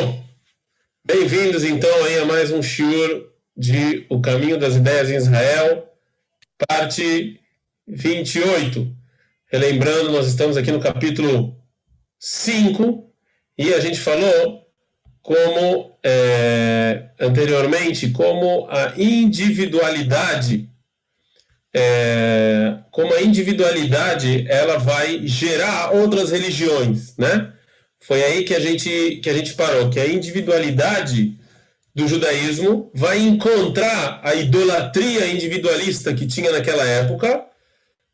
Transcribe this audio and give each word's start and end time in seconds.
Bom, 0.00 0.24
bem-vindos 1.04 1.62
então 1.62 2.04
aí 2.04 2.18
a 2.18 2.24
mais 2.24 2.50
um 2.50 2.60
shiur 2.60 3.28
de 3.56 4.04
O 4.08 4.20
Caminho 4.20 4.58
das 4.58 4.74
Ideias 4.74 5.08
em 5.08 5.14
Israel, 5.14 5.88
parte 6.66 7.40
28. 7.86 8.92
Relembrando, 9.46 10.10
nós 10.10 10.26
estamos 10.26 10.56
aqui 10.56 10.72
no 10.72 10.80
capítulo 10.80 11.56
5 12.18 13.08
e 13.56 13.72
a 13.72 13.78
gente 13.78 14.00
falou 14.00 14.66
como 15.22 15.96
é, 16.02 17.10
anteriormente, 17.20 18.10
como 18.10 18.66
a 18.70 18.94
individualidade 18.96 20.68
é, 21.72 22.78
como 22.90 23.14
a 23.14 23.22
individualidade 23.22 24.46
ela 24.48 24.78
vai 24.78 25.26
gerar 25.26 25.90
outras 25.92 26.30
religiões, 26.30 27.16
né? 27.16 27.53
Foi 28.06 28.22
aí 28.22 28.44
que 28.44 28.54
a 28.54 28.60
gente 28.60 29.18
que 29.22 29.30
a 29.30 29.32
gente 29.32 29.54
parou, 29.54 29.88
que 29.88 29.98
a 29.98 30.06
individualidade 30.06 31.38
do 31.94 32.06
judaísmo 32.06 32.90
vai 32.92 33.18
encontrar 33.18 34.20
a 34.22 34.34
idolatria 34.34 35.26
individualista 35.28 36.12
que 36.12 36.26
tinha 36.26 36.52
naquela 36.52 36.84
época 36.86 37.46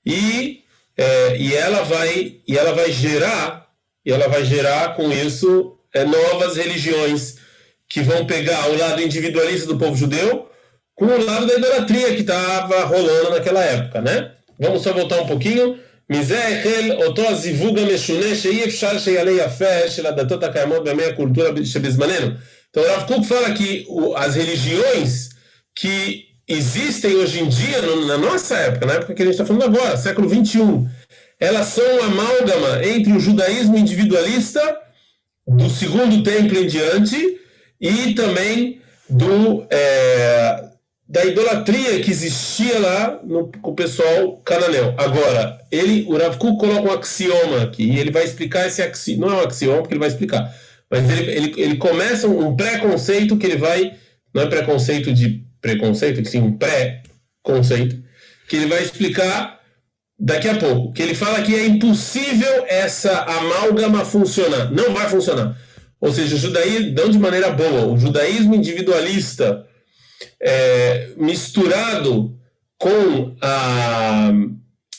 e 0.07 0.63
é, 0.97 1.37
e 1.39 1.55
ela 1.57 1.83
vai 1.83 2.37
e 2.47 2.57
ela 2.57 2.73
vai 2.73 2.93
gerar 2.93 3.69
e 4.07 4.13
ela 4.13 4.29
vai 4.29 4.45
gerar 4.45 4.95
com 4.95 5.11
isso 5.11 5.77
é, 5.93 6.05
novas 6.05 6.57
religiões 6.57 7.38
que 7.88 8.01
vão 8.01 8.25
pegar 8.27 8.71
o 8.71 8.79
lado 8.79 9.02
individualista 9.02 9.66
do 9.66 9.77
povo 9.77 9.97
judeu 9.97 10.49
com 10.95 11.07
o 11.07 11.25
lado 11.25 11.47
da 11.49 11.55
idolatria 11.55 12.15
que 12.15 12.21
estava 12.21 12.85
rolando 12.85 13.30
naquela 13.30 13.65
época, 13.65 14.01
né? 14.01 14.33
Vamos 14.57 14.83
só 14.83 14.93
voltar 14.93 15.21
um 15.21 15.27
pouquinho. 15.27 15.80
אותו 17.05 17.30
הזיווג 17.30 17.80
המשונה 17.80 18.35
שאי 18.35 18.66
אפשר 18.66 18.99
שיעלה 18.99 19.32
יפה 19.32 19.90
של 19.90 20.05
הדתות 20.05 20.44
הקיימות 20.44 20.84
בימי 20.84 21.04
הקולטורה 21.04 21.49
שבזמננו. 21.66 22.27
Então, 22.76 22.84
Rav 22.84 23.08
Kuk 23.08 23.24
fala 23.24 23.54
que 23.54 23.88
as 24.18 24.35
religiões 24.35 25.30
que 25.74 26.26
existem 26.46 27.16
hoje 27.16 27.40
em 27.40 27.48
dia, 27.48 27.82
na 28.05 28.18
nossa 28.18 28.58
época, 28.58 28.85
na 28.85 28.94
época 28.96 29.13
que 29.13 29.21
a 29.21 29.26
gente 29.26 29.35
está 29.35 29.46
falando 29.46 29.63
agora, 29.63 29.96
século 29.96 30.27
21, 30.27 30.85
elas 31.40 31.68
são 31.68 31.85
uma 31.85 32.08
amálgama 32.08 32.85
entre 32.85 33.13
o 33.13 33.20
judaísmo 33.20 33.77
individualista 33.77 34.62
do 35.48 35.70
segundo 35.70 36.21
templo 36.21 36.58
em 36.58 36.68
diante 36.68 37.40
e 37.80 38.13
também 38.13 38.82
do, 39.10 39.66
é, 39.70 40.66
da 41.11 41.25
idolatria 41.25 41.99
que 42.01 42.11
existia 42.13 42.79
lá 42.79 43.21
no, 43.25 43.51
com 43.61 43.73
o 43.73 43.75
pessoal 43.75 44.37
cananeu. 44.45 44.95
Agora, 44.97 45.59
ele, 45.69 46.07
o 46.09 46.17
Rav 46.17 46.37
coloca 46.39 46.89
um 46.89 46.93
axioma 46.93 47.65
aqui, 47.65 47.83
e 47.83 47.99
ele 47.99 48.13
vai 48.13 48.23
explicar 48.23 48.69
esse 48.69 48.80
axioma, 48.80 49.27
não 49.27 49.35
é 49.35 49.43
um 49.43 49.47
axioma 49.47 49.79
porque 49.79 49.95
ele 49.95 49.99
vai 50.01 50.09
explicar, 50.09 50.55
mas 50.89 51.11
ele, 51.11 51.33
ele, 51.33 51.55
ele 51.57 51.77
começa 51.79 52.29
um 52.29 52.55
preconceito 52.55 53.37
que 53.37 53.45
ele 53.45 53.57
vai, 53.57 53.93
não 54.33 54.45
é 54.45 54.47
preconceito 54.47 55.13
de 55.13 55.45
preconceito, 55.61 56.25
sim 56.29 56.41
um 56.41 56.57
pré-conceito, 56.57 58.01
que 58.49 58.55
ele 58.55 58.67
vai 58.67 58.80
explicar 58.80 59.59
daqui 60.17 60.49
a 60.49 60.55
pouco, 60.55 60.93
que 60.93 61.02
ele 61.02 61.17
fala 61.17 61.43
que 61.43 61.57
é 61.57 61.67
impossível 61.67 62.67
essa 62.69 63.23
amálgama 63.23 64.05
funcionar, 64.05 64.71
não 64.71 64.95
vai 64.95 65.09
funcionar. 65.09 65.59
Ou 66.00 66.12
seja, 66.12 66.37
o 66.37 66.39
judaísmo, 66.39 66.93
não 66.93 67.11
de 67.11 67.19
maneira 67.19 67.50
boa, 67.50 67.87
o 67.87 67.99
judaísmo 67.99 68.55
individualista, 68.55 69.67
é, 70.41 71.09
misturado 71.18 72.38
com 72.78 73.35
a, 73.41 74.31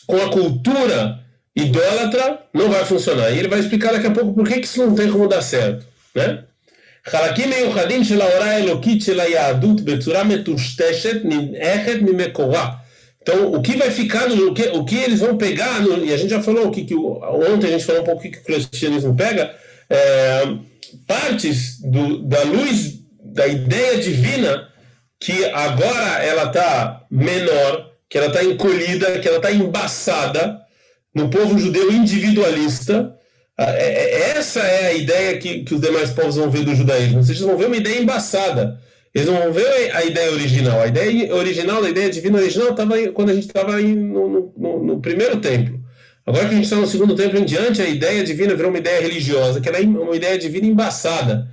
com 0.07 0.17
a 0.17 0.31
cultura 0.31 1.21
idólatra, 1.55 2.41
não 2.53 2.71
vai 2.71 2.85
funcionar. 2.85 3.31
E 3.31 3.39
ele 3.39 3.49
vai 3.49 3.61
explicar 3.61 3.93
daqui 3.93 4.07
a 4.07 4.11
pouco 4.11 4.35
por 4.35 4.47
que, 4.47 4.61
que 4.61 4.67
isso 4.67 4.85
não 4.85 4.95
tem 4.95 5.11
como 5.11 5.29
dar 5.29 5.43
certo. 5.43 5.87
Né? 6.15 6.43
חלקים 7.09 7.51
מיוחדים 7.51 8.05
של 8.05 8.21
ההוראה 8.21 8.51
האלוקית 8.51 9.03
של 9.03 9.21
היהדות 9.21 9.81
בצורה 9.81 10.25
מטושטשת 10.25 11.17
נמעכת 11.25 12.03
ממקורה. 12.03 12.71
Então, 13.23 13.53
o 13.53 13.61
que 13.61 13.77
vai 13.77 13.91
ficar, 13.91 14.29
no, 14.29 14.51
o, 14.51 14.55
que, 14.55 14.69
o 14.69 14.85
que 14.85 14.95
eles 14.95 15.19
vão 15.19 15.37
pegar, 15.37 15.81
no, 15.81 16.05
e 16.05 16.13
a 16.13 16.17
gente 16.17 16.31
já 16.31 16.41
falou, 16.41 16.69
o 16.69 16.71
que, 16.71 16.85
que 16.85 16.95
ontem 16.95 17.67
a 17.67 17.71
gente 17.71 17.85
falou 17.85 18.03
um 18.03 18.05
pouco 18.05 18.21
o 18.21 18.23
que, 18.23 18.31
que 18.31 18.39
o 18.39 18.45
cristianismo 18.45 19.17
pega, 19.17 19.53
é, 19.91 20.47
partes 21.09 21.81
do, 21.81 22.23
da 22.23 22.43
luz 22.45 23.01
da 23.25 23.49
ideia 23.49 23.99
divina 23.99 24.69
que 25.22 25.46
agora 25.46 26.24
ela 26.24 26.46
está 26.46 27.06
menor, 27.12 27.92
que 28.10 28.18
ela 28.18 28.28
está 28.28 28.44
encolhida, 28.44 29.20
que 29.20 29.28
ela 29.28 29.38
está 29.38 29.52
embaçada 29.52 30.60
no 31.14 31.30
povo 31.30 31.60
judeu 31.60 31.92
individualista. 31.92 33.16
Ah, 33.56 33.72
é, 33.76 33.86
é, 33.86 34.38
essa 34.38 34.62
é 34.62 34.88
a 34.88 34.94
ideia 34.94 35.38
que, 35.38 35.64
que 35.64 35.76
os 35.76 35.80
demais 35.80 36.10
povos 36.10 36.38
vão 36.38 36.50
ver 36.50 36.66
do 36.66 36.74
judaísmo. 36.74 37.24
Vocês 37.24 37.40
vão 37.40 37.56
ver 37.56 37.68
uma 37.68 37.78
ideia 37.78 38.02
embaçada. 38.02 38.82
Eles 39.14 39.28
não 39.28 39.38
vão 39.38 39.54
ver 39.54 39.96
a 39.96 40.04
ideia 40.04 40.32
original. 40.32 40.82
A 40.82 40.88
ideia 40.88 41.36
original, 41.36 41.84
a 41.84 41.90
ideia 41.90 42.10
divina 42.10 42.40
original, 42.40 42.70
estava 42.72 42.96
quando 43.14 43.30
a 43.30 43.36
gente 43.36 43.46
estava 43.46 43.80
no, 43.80 44.52
no, 44.58 44.84
no, 44.84 45.02
primeiro 45.02 45.38
templo. 45.38 45.80
Agora 46.26 46.46
que 46.46 46.54
a 46.54 46.56
gente 46.56 46.64
está 46.64 46.78
no 46.78 46.88
segundo 46.88 47.16
templo 47.16 47.38
em 47.38 47.46
diante, 47.46 47.80
a 47.80 47.88
ideia 47.88 48.24
divina 48.24 48.56
virou 48.56 48.72
uma 48.72 48.80
ideia 48.80 49.02
religiosa, 49.02 49.62
que 49.62 49.70
ela 49.70 49.78
é 49.78 49.82
uma 49.82 50.16
ideia 50.16 50.40
divina 50.40 50.66
embaçada. 50.66 51.48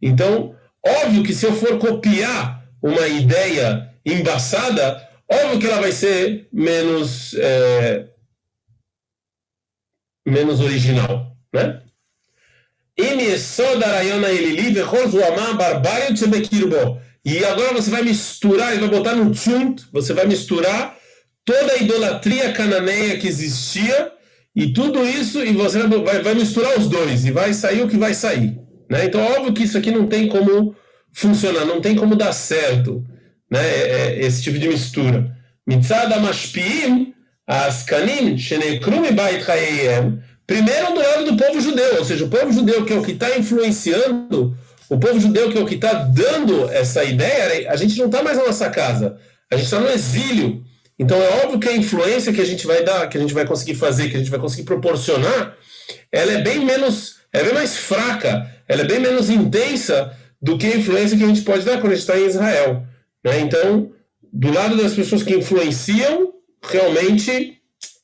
Então, 0.00 0.54
óbvio 0.86 1.22
que 1.22 1.34
se 1.34 1.44
eu 1.44 1.52
for 1.52 1.78
copiar 1.78 2.59
uma 2.82 3.06
ideia 3.08 3.92
embaçada, 4.04 5.08
óbvio 5.30 5.58
que 5.58 5.66
ela 5.66 5.80
vai 5.80 5.92
ser 5.92 6.48
menos, 6.52 7.34
é, 7.34 8.06
menos 10.26 10.60
original, 10.60 11.36
né? 11.52 11.82
E 17.24 17.44
agora 17.44 17.72
você 17.72 17.90
vai 17.90 18.02
misturar, 18.02 18.74
e 18.74 18.78
vai 18.78 18.88
botar 18.88 19.14
no 19.14 19.32
tchunt, 19.32 19.84
você 19.92 20.12
vai 20.12 20.26
misturar 20.26 20.96
toda 21.44 21.72
a 21.72 21.76
idolatria 21.76 22.52
cananeia 22.52 23.18
que 23.18 23.26
existia 23.26 24.12
e 24.54 24.72
tudo 24.72 25.06
isso, 25.06 25.44
e 25.44 25.52
você 25.52 25.86
vai, 25.86 26.22
vai 26.22 26.34
misturar 26.34 26.78
os 26.78 26.88
dois, 26.88 27.24
e 27.24 27.30
vai 27.30 27.54
sair 27.54 27.82
o 27.82 27.88
que 27.88 27.96
vai 27.96 28.14
sair. 28.14 28.58
Né? 28.90 29.04
Então, 29.04 29.20
óbvio 29.20 29.52
que 29.52 29.62
isso 29.62 29.78
aqui 29.78 29.90
não 29.90 30.06
tem 30.06 30.28
como 30.28 30.74
funcionar, 31.12 31.64
não 31.64 31.80
tem 31.80 31.94
como 31.94 32.16
dar 32.16 32.32
certo 32.32 33.04
né, 33.50 33.60
é, 33.60 33.90
é, 33.90 34.26
esse 34.26 34.42
tipo 34.42 34.58
de 34.58 34.68
mistura. 34.68 35.36
Mitzad 35.66 36.08
mashpiim 36.20 37.14
askanim 37.46 38.38
shenekrum 38.38 39.02
bait. 39.14 39.44
Primeiro 40.46 40.94
do 40.94 41.00
lado 41.00 41.24
do 41.24 41.36
povo 41.36 41.60
judeu, 41.60 41.98
ou 41.98 42.04
seja, 42.04 42.24
o 42.24 42.28
povo 42.28 42.52
judeu 42.52 42.84
que 42.84 42.92
é 42.92 42.96
o 42.96 43.02
que 43.02 43.12
está 43.12 43.36
influenciando, 43.38 44.56
o 44.88 44.98
povo 44.98 45.20
judeu 45.20 45.50
que 45.50 45.56
é 45.58 45.60
o 45.60 45.66
que 45.66 45.76
está 45.76 45.92
dando 45.92 46.68
essa 46.70 47.04
ideia, 47.04 47.70
a 47.70 47.76
gente 47.76 47.96
não 47.98 48.06
está 48.06 48.20
mais 48.22 48.36
na 48.36 48.46
nossa 48.46 48.68
casa, 48.68 49.16
a 49.50 49.56
gente 49.56 49.66
está 49.66 49.78
no 49.78 49.88
exílio. 49.88 50.64
Então 50.98 51.16
é 51.22 51.44
óbvio 51.44 51.60
que 51.60 51.68
a 51.68 51.76
influência 51.76 52.32
que 52.32 52.40
a 52.40 52.44
gente 52.44 52.66
vai 52.66 52.82
dar, 52.82 53.08
que 53.08 53.16
a 53.16 53.20
gente 53.20 53.32
vai 53.32 53.46
conseguir 53.46 53.74
fazer, 53.74 54.10
que 54.10 54.16
a 54.16 54.18
gente 54.18 54.30
vai 54.30 54.40
conseguir 54.40 54.64
proporcionar, 54.64 55.56
ela 56.10 56.32
é 56.32 56.42
bem 56.42 56.64
menos, 56.64 57.16
é 57.32 57.44
bem 57.44 57.54
mais 57.54 57.76
fraca, 57.76 58.50
ela 58.68 58.82
é 58.82 58.84
bem 58.84 58.98
menos 58.98 59.30
intensa 59.30 60.12
do 60.40 60.56
que 60.56 60.66
a 60.66 60.76
influência 60.76 61.16
que 61.16 61.24
a 61.24 61.28
gente 61.28 61.42
pode 61.42 61.64
dar 61.64 61.80
quando 61.80 61.92
a 61.92 61.96
gente 61.96 62.00
está 62.00 62.18
em 62.18 62.26
Israel. 62.26 62.86
Né? 63.24 63.40
Então, 63.40 63.92
do 64.32 64.52
lado 64.52 64.76
das 64.76 64.94
pessoas 64.94 65.22
que 65.22 65.34
influenciam, 65.34 66.32
realmente 66.62 67.58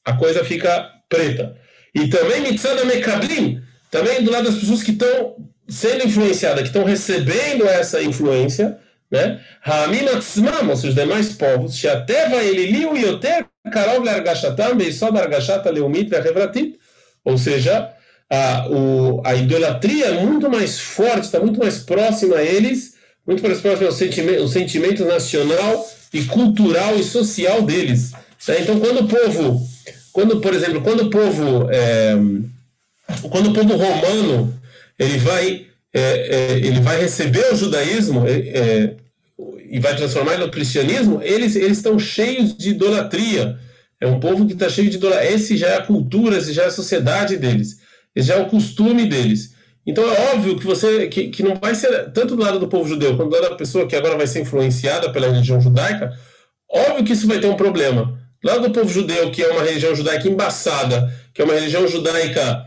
a 0.05 0.13
coisa 0.15 0.45
fica 0.45 0.91
preta. 1.09 1.57
E 1.95 2.09
também 2.09 2.43
Mitzana 2.43 2.85
Mekablim, 2.85 3.63
também 3.91 4.23
do 4.23 4.31
lado 4.31 4.45
das 4.45 4.57
pessoas 4.57 4.83
que 4.83 4.93
estão 4.93 5.37
sendo 5.69 6.07
influenciadas, 6.07 6.61
que 6.61 6.69
estão 6.69 6.85
recebendo 6.85 7.67
essa 7.67 8.03
influência, 8.03 8.79
né? 9.11 9.41
Hamim 9.65 10.07
Atzmam, 10.09 10.69
ou 10.69 10.77
seja, 10.77 10.89
os 10.89 10.95
demais 10.95 11.33
povos, 11.33 11.77
Shateva 11.77 12.43
Eliliu 12.43 12.97
Yoter 12.97 13.47
Karov 13.73 14.05
Largashatam 14.05 14.77
Beisod 14.77 15.17
Argashata 15.17 15.71
Leumit 15.71 16.11
ou 17.25 17.39
seja, 17.39 17.91
a, 18.31 18.69
o, 18.69 19.23
a 19.25 19.35
idolatria 19.35 20.07
é 20.07 20.25
muito 20.25 20.51
mais 20.51 20.79
forte, 20.79 21.25
está 21.25 21.39
muito 21.39 21.59
mais 21.59 21.79
próxima 21.79 22.37
a 22.37 22.43
eles, 22.43 22.95
muito 23.27 23.43
mais 23.43 23.61
próxima 23.61 23.89
ao 23.89 23.93
sentimento, 23.93 24.49
sentimento 24.49 25.05
nacional 25.05 25.89
e 26.13 26.25
cultural 26.25 26.97
e 26.97 27.05
social 27.05 27.63
deles. 27.63 28.13
Né? 28.49 28.61
Então, 28.61 28.81
quando 28.81 29.01
o 29.01 29.09
povo, 29.09 29.67
quando, 30.13 30.41
por 30.41 30.55
exemplo, 30.55 30.81
quando 30.81 31.05
o 31.05 31.11
povo, 31.11 31.69
é, 31.71 32.15
quando 33.31 33.51
o 33.51 33.53
povo 33.53 33.77
romano 33.77 34.55
ele 34.99 35.19
vai, 35.19 35.67
é, 35.93 36.01
é, 36.01 36.59
ele 36.59 36.81
vai 36.81 37.01
receber 37.01 37.53
o 37.53 37.57
judaísmo 37.57 38.27
é, 38.27 38.33
é, 38.33 38.95
e 39.69 39.79
vai 39.79 39.95
transformar 39.97 40.39
no 40.39 40.51
cristianismo, 40.51 41.21
eles, 41.23 41.55
eles 41.55 41.79
estão 41.79 41.99
cheios 41.99 42.57
de 42.57 42.71
idolatria. 42.71 43.59
É 44.01 44.07
um 44.07 44.21
povo 44.21 44.47
que 44.47 44.53
está 44.53 44.69
cheio 44.69 44.91
de 44.91 44.97
idolatria. 44.97 45.33
Esse 45.33 45.57
já 45.57 45.69
é 45.69 45.77
a 45.77 45.83
cultura, 45.83 46.39
esse 46.39 46.53
já 46.53 46.65
é 46.65 46.67
a 46.67 46.71
sociedade 46.71 47.37
deles. 47.37 47.79
Esse 48.17 48.29
já 48.29 48.37
é 48.37 48.43
o 48.43 48.47
costume 48.47 49.07
deles. 49.07 49.55
Então 49.87 50.03
é 50.11 50.33
óbvio 50.33 50.59
que 50.59 50.67
você 50.67 51.07
que, 51.07 51.29
que 51.29 51.43
não 51.43 51.55
vai 51.55 51.75
ser 51.75 52.11
tanto 52.13 52.35
do 52.35 52.43
lado 52.43 52.59
do 52.59 52.67
povo 52.67 52.89
judeu 52.89 53.17
quanto 53.17 53.29
do 53.29 53.37
lado 53.37 53.51
da 53.51 53.57
pessoa 53.57 53.87
que 53.87 53.95
agora 53.95 54.17
vai 54.17 54.27
ser 54.27 54.41
influenciada 54.41 55.13
pela 55.13 55.29
religião 55.29 55.61
judaica, 55.61 56.13
óbvio 56.69 57.05
que 57.05 57.13
isso 57.13 57.29
vai 57.29 57.39
ter 57.39 57.47
um 57.47 57.55
problema. 57.55 58.19
Do 58.43 58.49
lado 58.49 58.63
do 58.63 58.73
povo 58.73 58.89
judeu, 58.89 59.31
que 59.31 59.43
é 59.43 59.49
uma 59.49 59.63
religião 59.63 59.95
judaica 59.95 60.29
embaçada, 60.29 61.15
que 61.33 61.43
é 61.43 61.45
uma 61.45 61.55
religião 61.55 61.87
judaica 61.87 62.67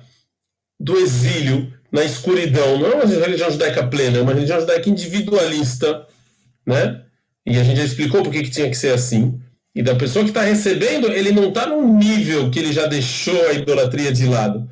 do 0.80 0.98
exílio, 0.98 1.74
na 1.92 2.04
escuridão. 2.04 2.78
Não 2.78 2.92
é 2.92 2.96
uma 2.96 3.06
religião 3.06 3.52
judaica 3.52 3.86
plena, 3.88 4.20
é 4.20 4.22
uma 4.22 4.34
religião 4.34 4.60
judaica 4.60 4.90
individualista, 4.90 6.06
né? 6.66 7.02
E 7.46 7.58
a 7.58 7.64
gente 7.64 7.78
já 7.78 7.84
explicou 7.84 8.24
por 8.24 8.32
que 8.32 8.44
tinha 8.50 8.70
que 8.70 8.78
ser 8.78 8.94
assim. 8.94 9.40
E 9.76 9.82
da 9.82 9.96
pessoa 9.96 10.24
que 10.24 10.32
está 10.32 10.42
recebendo, 10.42 11.12
ele 11.12 11.32
não 11.32 11.50
está 11.50 11.66
num 11.66 11.98
nível 11.98 12.50
que 12.50 12.60
ele 12.60 12.72
já 12.72 12.86
deixou 12.86 13.48
a 13.48 13.54
idolatria 13.54 14.12
de 14.12 14.26
lado. 14.26 14.70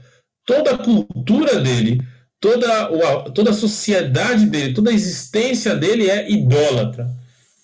Toda 0.48 0.72
a 0.72 0.78
cultura 0.80 1.60
dele, 1.60 2.02
toda, 2.40 2.90
toda 3.36 3.52
a 3.52 3.54
sociedade 3.54 4.48
dele, 4.48 4.74
toda 4.74 4.90
a 4.90 4.94
existência 4.94 5.76
dele 5.76 6.10
é 6.10 6.32
idólatra. 6.32 7.08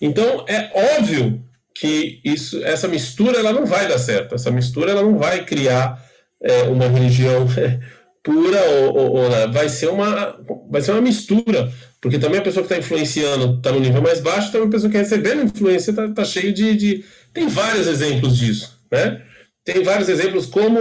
Então 0.00 0.44
é 0.46 0.70
óbvio 0.96 1.42
que 1.74 2.20
isso, 2.24 2.62
essa 2.62 2.86
mistura 2.86 3.38
ela 3.38 3.52
não 3.52 3.66
vai 3.66 3.88
dar 3.88 3.98
certo. 3.98 4.36
Essa 4.36 4.52
mistura 4.52 4.92
ela 4.92 5.02
não 5.02 5.18
vai 5.18 5.44
criar 5.44 6.00
é, 6.40 6.62
uma 6.64 6.86
religião 6.86 7.46
pura 8.24 8.62
ou, 8.64 8.96
ou, 8.96 9.12
ou, 9.16 9.52
vai 9.52 9.68
ser 9.68 9.88
uma 9.88 10.38
vai 10.70 10.80
ser 10.80 10.92
uma 10.92 11.00
mistura 11.02 11.70
porque 12.00 12.18
também 12.18 12.40
a 12.40 12.42
pessoa 12.42 12.66
que 12.66 12.72
está 12.72 12.82
influenciando 12.82 13.56
está 13.56 13.70
no 13.70 13.78
nível 13.78 14.00
mais 14.00 14.18
baixo 14.18 14.50
também 14.50 14.66
a 14.68 14.70
pessoa 14.70 14.90
que 14.90 14.96
está 14.96 15.16
recebendo 15.16 15.44
influência 15.44 15.90
está 15.90 16.08
tá 16.08 16.24
cheio 16.24 16.52
de, 16.52 16.74
de, 16.74 17.04
tem 17.34 17.46
vários 17.48 17.86
exemplos 17.86 18.38
disso 18.38 18.80
né 18.90 19.20
tem 19.64 19.82
vários 19.82 20.08
exemplos 20.08 20.46
como 20.46 20.78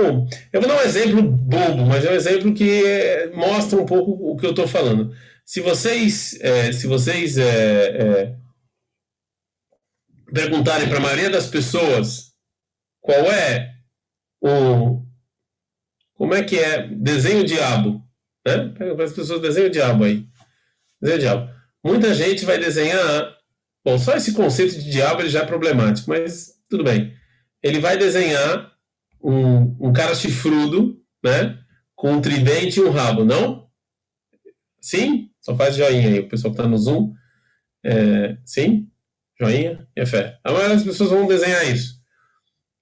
eu 0.52 0.62
vou 0.62 0.68
dar 0.68 0.78
um 0.78 0.82
exemplo 0.82 1.22
bobo 1.22 1.86
mas 1.86 2.06
é 2.06 2.12
um 2.12 2.16
exemplo 2.16 2.54
que 2.54 2.86
é, 2.86 3.32
mostra 3.32 3.80
um 3.80 3.86
pouco 3.86 4.12
o 4.12 4.36
que 4.36 4.46
eu 4.46 4.52
estou 4.52 4.68
falando 4.68 5.16
se 5.46 5.62
vocês 5.62 6.38
é, 6.42 6.72
se 6.72 6.88
vocês 6.88 7.38
é, 7.38 8.36
perguntarem 10.34 10.88
para 10.88 10.98
a 10.98 11.02
maioria 11.02 11.30
das 11.30 11.48
pessoas 11.48 12.34
qual 13.02 13.32
é 13.32 13.74
o 14.42 15.04
como 16.24 16.34
é 16.34 16.44
que 16.44 16.58
é 16.58 16.88
desenho 16.88 17.44
diabo? 17.44 18.02
Né? 18.46 18.74
Pega 18.78 18.96
para 18.96 19.06
as 19.06 19.14
pessoas 19.14 19.42
desenho 19.42 19.70
diabo 19.70 20.04
aí. 20.04 20.26
Desenho 21.02 21.20
diabo. 21.20 21.54
Muita 21.84 22.14
gente 22.14 22.46
vai 22.46 22.58
desenhar. 22.58 23.38
Bom, 23.84 23.98
só 23.98 24.16
esse 24.16 24.34
conceito 24.34 24.80
de 24.80 24.90
diabo 24.90 25.22
ele 25.22 25.30
já 25.30 25.42
é 25.42 25.46
problemático, 25.46 26.10
mas 26.10 26.54
tudo 26.70 26.84
bem. 26.84 27.14
Ele 27.62 27.80
vai 27.80 27.98
desenhar 27.98 28.73
um, 29.24 29.78
um 29.80 29.94
cara 29.94 30.14
chifrudo, 30.14 31.00
né? 31.24 31.58
Com 31.96 32.14
um 32.14 32.22
tridente 32.22 32.80
e 32.80 32.84
um 32.84 32.92
rabo, 32.92 33.24
não? 33.24 33.68
Sim? 34.82 35.30
Só 35.42 35.56
faz 35.56 35.76
joinha 35.76 36.10
aí, 36.10 36.20
o 36.20 36.28
pessoal 36.28 36.54
que 36.54 36.60
está 36.60 36.70
no 36.70 36.78
Zoom. 36.78 37.14
É, 37.86 38.38
sim? 38.46 38.90
Joinha 39.40 39.88
e 39.96 40.02
é 40.02 40.06
fé. 40.06 40.40
A 40.44 40.52
maioria 40.52 40.76
das 40.76 40.84
pessoas 40.84 41.10
vão 41.10 41.28
desenhar 41.28 41.66
isso. 41.70 42.02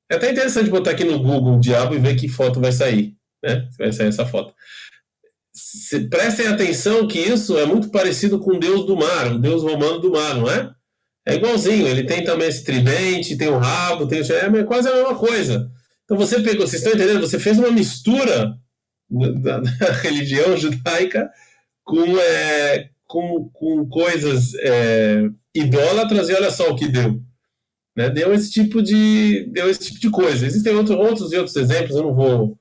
É 0.09 0.15
até 0.15 0.31
interessante 0.31 0.69
botar 0.69 0.91
aqui 0.91 1.03
no 1.03 1.19
Google 1.19 1.59
diabo 1.59 1.95
e 1.95 1.99
ver 1.99 2.15
que 2.15 2.27
foto 2.27 2.59
vai 2.59 2.71
sair 2.71 3.15
né? 3.43 3.67
Vai 3.77 3.91
sair 3.91 4.07
essa 4.07 4.25
foto. 4.25 4.53
Se, 5.53 6.07
prestem 6.07 6.47
atenção 6.47 7.07
que 7.07 7.19
isso 7.19 7.57
é 7.57 7.65
muito 7.65 7.89
parecido 7.89 8.39
com 8.39 8.55
o 8.55 8.59
deus 8.59 8.85
do 8.85 8.95
mar, 8.95 9.33
o 9.33 9.39
deus 9.39 9.63
romano 9.63 9.99
do 9.99 10.11
mar, 10.11 10.35
não 10.35 10.49
é? 10.49 10.71
É 11.25 11.35
igualzinho, 11.35 11.87
ele 11.87 12.03
tem 12.03 12.23
também 12.23 12.47
esse 12.47 12.63
tridente, 12.63 13.37
tem 13.37 13.47
o 13.47 13.57
rabo, 13.57 14.07
tem 14.07 14.21
é 14.21 14.63
quase 14.63 14.89
a 14.89 14.95
mesma 14.95 15.15
coisa. 15.15 15.69
Então 16.11 16.27
você 16.27 16.41
pegou, 16.41 16.67
vocês 16.67 16.83
estão 16.83 16.93
entendendo? 16.93 17.21
Você 17.21 17.39
fez 17.39 17.57
uma 17.57 17.71
mistura 17.71 18.57
da, 19.09 19.59
da 19.59 19.91
religião 20.03 20.57
judaica 20.57 21.31
com, 21.85 22.19
é, 22.19 22.89
com, 23.07 23.49
com 23.53 23.87
coisas 23.87 24.53
é, 24.55 25.23
idólatras 25.55 26.27
e 26.27 26.33
olha 26.33 26.51
só 26.51 26.69
o 26.69 26.75
que 26.75 26.89
deu. 26.89 27.21
Né? 27.95 28.09
Deu 28.09 28.33
esse 28.33 28.51
tipo 28.51 28.81
de 28.81 29.49
deu 29.53 29.69
esse 29.69 29.85
tipo 29.85 30.01
de 30.01 30.09
coisa. 30.09 30.45
Existem 30.45 30.75
outro, 30.75 30.97
outros 30.97 31.31
e 31.31 31.37
outros 31.37 31.55
exemplos, 31.55 31.95
eu 31.95 32.03
não 32.03 32.13
vou 32.13 32.57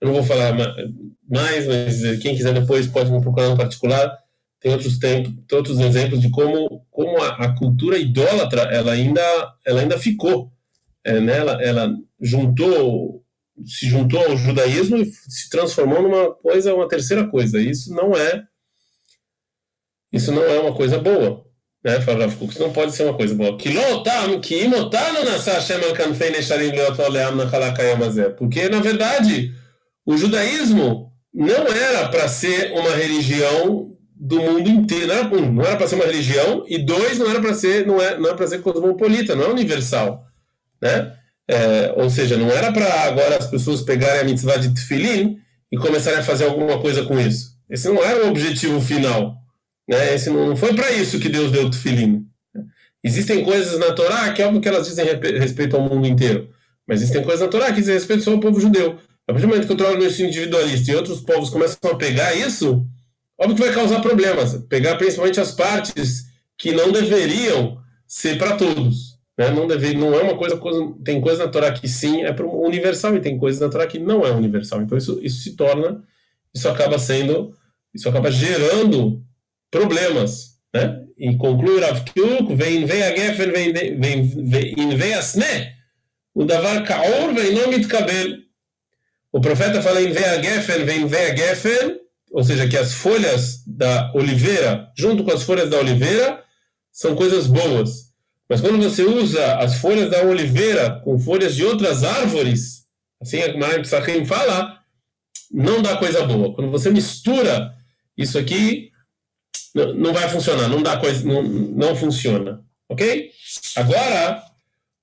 eu 0.00 0.08
não 0.08 0.14
vou 0.14 0.22
falar 0.22 0.54
mais, 1.28 1.66
mas 1.66 2.18
quem 2.22 2.34
quiser 2.34 2.54
depois 2.54 2.86
pode 2.86 3.12
me 3.12 3.20
procurar 3.20 3.50
no 3.50 3.56
particular. 3.58 4.18
Tem 4.60 4.72
outros 4.72 4.98
tempos, 4.98 5.30
tem 5.46 5.58
outros 5.58 5.78
exemplos 5.78 6.22
de 6.22 6.30
como, 6.30 6.86
como 6.90 7.22
a, 7.22 7.28
a, 7.32 7.54
cultura 7.54 7.98
idólatra 7.98 8.62
ela 8.62 8.92
ainda, 8.92 9.20
ela 9.66 9.82
ainda 9.82 9.98
ficou. 9.98 10.50
É, 11.04 11.20
né? 11.20 11.36
ela, 11.36 11.62
ela 11.62 11.94
juntou, 12.24 13.22
se 13.66 13.86
juntou 13.86 14.18
ao 14.24 14.36
judaísmo 14.36 14.96
e 14.96 15.12
se 15.12 15.50
transformou 15.50 16.02
numa 16.02 16.34
coisa, 16.34 16.74
uma 16.74 16.88
terceira 16.88 17.26
coisa. 17.28 17.60
Isso 17.60 17.94
não 17.94 18.16
é, 18.16 18.42
isso 20.10 20.32
não 20.32 20.42
é 20.42 20.58
uma 20.58 20.74
coisa 20.74 20.98
boa. 20.98 21.44
Né? 21.84 22.00
Fala 22.00 22.26
não 22.58 22.72
pode 22.72 22.92
ser 22.92 23.04
uma 23.04 23.14
coisa 23.14 23.34
boa. 23.34 23.58
Porque, 28.30 28.70
na 28.70 28.80
verdade, 28.80 29.52
o 30.06 30.16
judaísmo 30.16 31.12
não 31.32 31.66
era 31.66 32.08
para 32.08 32.26
ser 32.26 32.72
uma 32.72 32.90
religião 32.96 33.94
do 34.16 34.40
mundo 34.40 34.70
inteiro. 34.70 35.08
Não 35.08 35.14
era, 35.14 35.28
um, 35.28 35.52
não 35.52 35.64
era 35.64 35.76
para 35.76 35.86
ser 35.86 35.96
uma 35.96 36.06
religião, 36.06 36.64
e 36.66 36.78
dois, 36.78 37.18
não 37.18 37.28
era 37.28 37.40
para 37.40 37.52
ser, 37.52 37.86
não 37.86 38.00
é, 38.00 38.16
não 38.16 38.28
era 38.28 38.36
para 38.36 38.46
ser 38.46 38.62
cosmopolita, 38.62 39.36
não 39.36 39.44
é 39.44 39.48
universal. 39.48 40.24
Né? 40.80 41.14
É, 41.48 41.92
ou 41.96 42.08
seja, 42.08 42.36
não 42.36 42.50
era 42.50 42.72
para 42.72 43.02
agora 43.02 43.36
as 43.36 43.46
pessoas 43.46 43.82
pegarem 43.82 44.20
a 44.20 44.24
mitzvah 44.24 44.56
de 44.56 44.72
tefilin 44.72 45.38
e 45.70 45.76
começarem 45.76 46.20
a 46.20 46.24
fazer 46.24 46.44
alguma 46.44 46.80
coisa 46.80 47.04
com 47.04 47.18
isso. 47.18 47.54
Esse 47.68 47.88
não 47.88 48.02
era 48.02 48.24
o 48.24 48.28
objetivo 48.28 48.80
final. 48.80 49.36
Né? 49.88 50.14
Esse 50.14 50.30
não, 50.30 50.48
não 50.48 50.56
foi 50.56 50.74
para 50.74 50.90
isso 50.92 51.18
que 51.18 51.28
Deus 51.28 51.50
deu 51.50 51.66
o 51.66 51.70
tefilin. 51.70 52.26
Existem 53.02 53.44
coisas 53.44 53.78
na 53.78 53.92
Torá 53.92 54.32
que 54.32 54.40
é 54.40 54.46
óbvio 54.46 54.62
que 54.62 54.68
elas 54.68 54.88
dizem 54.88 55.04
respeito 55.38 55.76
ao 55.76 55.82
mundo 55.82 56.06
inteiro. 56.06 56.48
Mas 56.86 57.00
existem 57.00 57.22
coisas 57.22 57.40
na 57.40 57.48
Torá 57.48 57.66
que 57.66 57.80
dizem 57.80 57.94
respeito 57.94 58.22
só 58.22 58.32
ao 58.32 58.40
povo 58.40 58.60
judeu. 58.60 58.98
A 59.26 59.32
partir 59.32 59.42
do 59.42 59.48
momento 59.48 59.66
que 59.66 59.72
eu 59.72 59.76
trabalho 59.76 59.98
no 59.98 60.06
individualista 60.06 60.90
e 60.90 60.94
outros 60.94 61.20
povos 61.20 61.50
começam 61.50 61.90
a 61.90 61.96
pegar 61.96 62.34
isso, 62.34 62.86
óbvio 63.38 63.56
que 63.56 63.62
vai 63.62 63.74
causar 63.74 64.00
problemas. 64.00 64.54
Pegar 64.68 64.96
principalmente 64.96 65.40
as 65.40 65.52
partes 65.52 66.24
que 66.56 66.72
não 66.72 66.92
deveriam 66.92 67.78
ser 68.06 68.38
para 68.38 68.56
todos. 68.56 69.03
Né? 69.36 69.50
Não, 69.50 69.66
deve, 69.66 69.94
não 69.94 70.14
é 70.14 70.22
uma 70.22 70.36
coisa, 70.36 70.56
coisa. 70.56 70.94
Tem 71.04 71.20
coisa 71.20 71.44
na 71.44 71.50
Torá 71.50 71.72
que 71.72 71.88
sim 71.88 72.22
é 72.22 72.34
universal 72.42 73.16
e 73.16 73.20
tem 73.20 73.38
coisas 73.38 73.60
na 73.60 73.68
Torá 73.68 73.86
que 73.86 73.98
não 73.98 74.24
é 74.26 74.30
universal. 74.30 74.82
Então 74.82 74.96
isso, 74.96 75.18
isso 75.22 75.42
se 75.42 75.56
torna. 75.56 76.02
Isso 76.54 76.68
acaba 76.68 76.98
sendo. 76.98 77.54
Isso 77.92 78.08
acaba 78.08 78.30
gerando 78.30 79.22
problemas. 79.70 80.54
Né? 80.72 81.04
E 81.16 81.36
conclui 81.36 81.80
Rav 81.80 82.04
Kuk, 82.04 82.54
vem 82.54 82.84
vem 82.84 83.02
a 83.02 83.14
Geffen, 83.14 83.52
vem 83.52 83.72
vem 83.72 84.96
vem 84.96 85.14
a 85.14 85.20
Sne, 85.20 85.72
o 86.34 86.44
Davar 86.44 86.84
Kaor 86.84 87.32
vem 87.32 87.52
não 87.52 87.68
mitkabel. 87.68 88.38
O 89.32 89.40
profeta 89.40 89.80
fala 89.80 90.02
em 90.02 90.10
Vea 90.10 90.42
Gefen, 90.42 90.84
vem 90.84 91.06
Vea 91.06 91.36
Gefen, 91.36 92.00
ou 92.30 92.42
seja, 92.42 92.68
que 92.68 92.76
as 92.76 92.92
folhas 92.92 93.62
da 93.64 94.12
oliveira, 94.14 94.90
junto 94.96 95.22
com 95.22 95.30
as 95.30 95.44
folhas 95.44 95.70
da 95.70 95.78
oliveira, 95.78 96.42
são 96.90 97.14
coisas 97.14 97.46
boas. 97.46 98.03
Mas 98.48 98.60
quando 98.60 98.82
você 98.82 99.02
usa 99.02 99.56
as 99.56 99.78
folhas 99.78 100.10
da 100.10 100.22
oliveira 100.22 101.00
com 101.04 101.18
folhas 101.18 101.54
de 101.54 101.64
outras 101.64 102.04
árvores, 102.04 102.84
assim 103.20 103.40
a 103.40 103.56
Marim 103.56 103.82
Psachim 103.82 104.24
fala, 104.24 104.78
não 105.50 105.80
dá 105.80 105.96
coisa 105.96 106.24
boa. 106.24 106.54
Quando 106.54 106.70
você 106.70 106.90
mistura 106.90 107.74
isso 108.16 108.38
aqui, 108.38 108.90
não 109.74 110.12
vai 110.12 110.28
funcionar, 110.28 110.68
não 110.68 110.82
dá 110.82 110.96
coisa, 110.98 111.24
não, 111.26 111.42
não 111.42 111.96
funciona. 111.96 112.62
Ok? 112.88 113.30
Agora, 113.76 114.42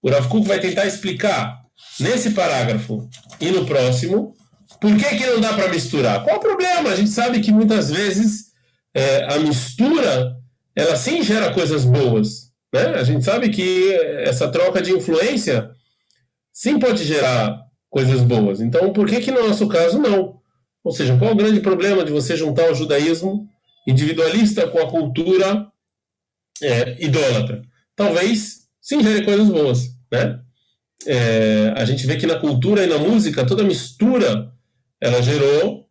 o 0.01 0.09
Rav 0.09 0.27
Kuk 0.27 0.47
vai 0.47 0.59
tentar 0.59 0.85
explicar 0.85 1.61
nesse 1.99 2.31
parágrafo 2.31 3.09
e 3.39 3.51
no 3.51 3.65
próximo, 3.65 4.35
por 4.79 4.95
que, 4.97 5.17
que 5.17 5.25
não 5.25 5.39
dá 5.39 5.53
para 5.53 5.67
misturar? 5.69 6.23
Qual 6.23 6.37
o 6.37 6.39
problema? 6.39 6.89
A 6.89 6.95
gente 6.95 7.09
sabe 7.09 7.41
que 7.41 7.51
muitas 7.51 7.91
vezes 7.91 8.51
é, 8.93 9.25
a 9.33 9.39
mistura 9.39 10.37
ela 10.75 10.95
sim 10.95 11.21
gera 11.21 11.53
coisas 11.53 11.83
boas. 11.83 12.50
Né? 12.73 12.81
A 12.95 13.03
gente 13.03 13.23
sabe 13.23 13.49
que 13.49 13.93
essa 14.23 14.49
troca 14.49 14.81
de 14.81 14.91
influência 14.91 15.71
sim 16.51 16.79
pode 16.79 17.03
gerar 17.03 17.59
coisas 17.89 18.21
boas. 18.21 18.61
Então, 18.61 18.93
por 18.93 19.07
que, 19.07 19.19
que 19.19 19.31
no 19.31 19.47
nosso 19.47 19.67
caso 19.67 19.99
não? 19.99 20.39
Ou 20.83 20.91
seja, 20.91 21.17
qual 21.17 21.33
o 21.33 21.35
grande 21.35 21.59
problema 21.59 22.03
de 22.03 22.11
você 22.11 22.35
juntar 22.35 22.71
o 22.71 22.75
judaísmo 22.75 23.47
individualista 23.87 24.67
com 24.67 24.79
a 24.79 24.89
cultura 24.89 25.67
é, 26.61 27.03
idólatra? 27.03 27.61
Talvez 27.95 28.67
sim 28.79 29.03
gere 29.03 29.23
coisas 29.23 29.47
boas. 29.47 29.89
Né? 30.11 30.41
é, 31.05 31.73
a 31.75 31.85
gente 31.85 32.05
vê 32.05 32.15
que 32.17 32.27
na 32.27 32.39
cultura 32.39 32.83
e 32.83 32.87
na 32.87 32.97
música, 32.97 33.45
toda 33.45 33.63
mistura, 33.63 34.51
ela 34.99 35.21
gerou 35.21 35.87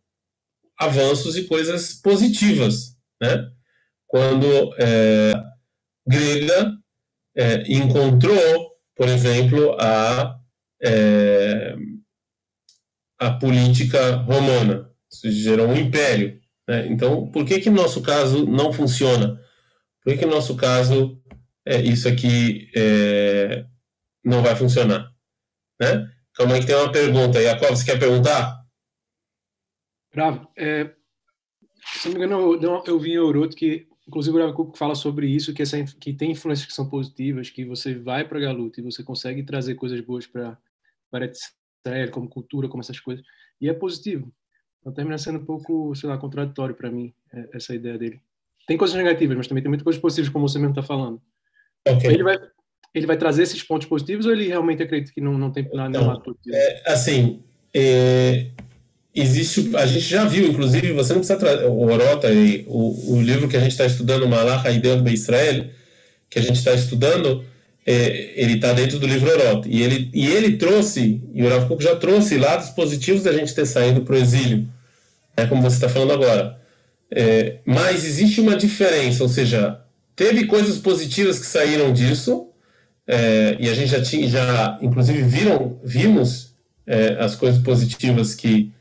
avanços 0.77 1.35
e 1.35 1.43
coisas 1.43 1.93
positivas, 1.93 2.95
né? 3.21 3.49
Quando 4.07 4.73
é, 4.77 5.33
Grega 6.11 6.77
é, 7.35 7.63
encontrou, 7.71 8.71
por 8.95 9.07
exemplo, 9.07 9.75
a, 9.79 10.39
é, 10.83 11.75
a 13.19 13.31
política 13.31 14.17
romana, 14.17 14.91
isso 15.11 15.31
gerou 15.31 15.67
um 15.67 15.75
império. 15.75 16.39
Né? 16.67 16.87
Então, 16.87 17.31
por 17.31 17.45
que 17.45 17.59
que 17.59 17.69
no 17.69 17.81
nosso 17.81 18.01
caso 18.01 18.45
não 18.45 18.71
funciona? 18.71 19.41
Por 20.03 20.13
que 20.13 20.19
que 20.19 20.25
no 20.25 20.35
nosso 20.35 20.55
caso 20.55 21.21
é, 21.65 21.81
isso 21.81 22.07
aqui 22.07 22.69
é, 22.75 23.65
não 24.23 24.41
vai 24.41 24.55
funcionar. 24.55 25.11
Né? 25.79 26.11
Calma 26.33 26.55
aí 26.55 26.61
que 26.61 26.67
tem 26.67 26.75
uma 26.75 26.91
pergunta. 26.91 27.41
Jacob, 27.41 27.69
você 27.69 27.85
quer 27.85 27.99
perguntar? 27.99 28.61
Pra, 30.11 30.47
é, 30.57 30.93
Se 31.99 32.09
não 32.09 32.19
me 32.19 32.25
engano, 32.25 32.53
eu, 32.53 32.83
eu 32.85 32.99
vi 32.99 33.13
em 33.13 33.19
Oroto 33.19 33.55
que, 33.55 33.87
inclusive, 34.11 34.37
o 34.37 34.45
Rav 34.45 34.73
fala 34.75 34.93
sobre 34.93 35.25
isso, 35.25 35.53
que, 35.53 35.61
essa, 35.61 35.81
que 35.83 36.11
tem 36.11 36.31
influências 36.31 36.67
que 36.67 36.73
são 36.73 36.89
positivas, 36.89 37.49
que 37.49 37.63
você 37.63 37.95
vai 37.95 38.27
para 38.27 38.41
Galuta 38.41 38.81
e 38.81 38.83
você 38.83 39.01
consegue 39.01 39.41
trazer 39.41 39.75
coisas 39.75 40.01
boas 40.01 40.27
para 40.27 40.59
Israel, 41.85 42.11
como 42.11 42.27
cultura, 42.27 42.67
como 42.67 42.81
essas 42.81 42.99
coisas, 42.99 43.25
e 43.59 43.69
é 43.69 43.73
positivo. 43.73 44.29
Então 44.81 44.91
termina 44.91 45.17
sendo 45.17 45.39
um 45.39 45.45
pouco, 45.45 45.95
sei 45.95 46.09
lá, 46.09 46.17
contraditório 46.17 46.75
para 46.75 46.91
mim, 46.91 47.13
é, 47.33 47.49
essa 47.53 47.73
ideia 47.73 47.97
dele. 47.97 48.21
Tem 48.67 48.77
coisas 48.77 48.97
negativas, 48.97 49.37
mas 49.37 49.47
também 49.47 49.63
tem 49.63 49.69
muitas 49.69 49.85
coisas 49.85 50.01
positivas, 50.01 50.29
como 50.29 50.47
você 50.47 50.59
mesmo 50.59 50.71
está 50.71 50.83
falando. 50.83 51.21
Okay. 51.87 52.11
Ele, 52.11 52.23
vai, 52.23 52.37
ele 52.93 53.07
vai 53.07 53.17
trazer 53.17 53.43
esses 53.43 53.63
pontos 53.63 53.87
positivos 53.87 54.25
ou 54.25 54.33
ele 54.33 54.47
realmente 54.47 54.83
acredita 54.83 55.13
que 55.13 55.21
não, 55.21 55.37
não 55.37 55.51
tem 55.51 55.69
nada 55.73 55.97
então, 55.97 56.35
é, 56.53 56.91
Assim, 56.91 57.41
é, 57.73 58.51
existe, 59.13 59.71
a 59.75 59.85
gente 59.85 60.05
já 60.05 60.25
viu, 60.25 60.47
inclusive, 60.47 60.93
você 60.93 61.13
não 61.13 61.19
precisa 61.19 61.37
trazer, 61.37 61.65
o 61.65 61.81
Orota, 61.81 62.29
o, 62.67 63.15
o 63.15 63.21
livro 63.21 63.47
que 63.47 63.57
a 63.57 63.59
gente 63.59 63.71
está 63.71 63.85
estudando, 63.85 64.27
Malach 64.27 64.65
Haideu 64.65 65.01
de 65.01 65.13
Israel, 65.13 65.65
que 66.29 66.39
a 66.39 66.41
gente 66.41 66.57
está 66.57 66.73
estudando, 66.73 67.43
é, 67.85 68.33
ele 68.35 68.53
está 68.53 68.73
dentro 68.73 68.99
do 68.99 69.07
livro 69.07 69.29
Orota. 69.29 69.67
E 69.67 69.81
ele, 69.81 70.09
e 70.13 70.27
ele 70.27 70.57
trouxe, 70.57 71.21
e 71.33 71.43
o 71.43 71.49
Rav 71.49 71.69
já 71.79 71.95
trouxe 71.95 72.37
lados 72.37 72.69
positivos 72.69 73.23
da 73.23 73.33
gente 73.33 73.53
ter 73.53 73.65
saído 73.65 74.01
para 74.01 74.15
o 74.15 74.17
exílio, 74.17 74.67
é 75.35 75.45
como 75.45 75.61
você 75.61 75.75
está 75.75 75.89
falando 75.89 76.13
agora. 76.13 76.57
É, 77.13 77.57
mas 77.65 78.05
existe 78.05 78.39
uma 78.39 78.55
diferença, 78.55 79.23
ou 79.23 79.29
seja, 79.29 79.81
teve 80.15 80.45
coisas 80.45 80.77
positivas 80.77 81.37
que 81.37 81.45
saíram 81.45 81.91
disso, 81.91 82.47
é, 83.05 83.57
e 83.59 83.67
a 83.67 83.73
gente 83.73 83.89
já 83.89 84.01
tinha, 84.01 84.29
já, 84.29 84.79
inclusive, 84.81 85.21
viram, 85.23 85.77
vimos 85.83 86.53
é, 86.87 87.17
as 87.19 87.35
coisas 87.35 87.61
positivas 87.61 88.33
que, 88.33 88.71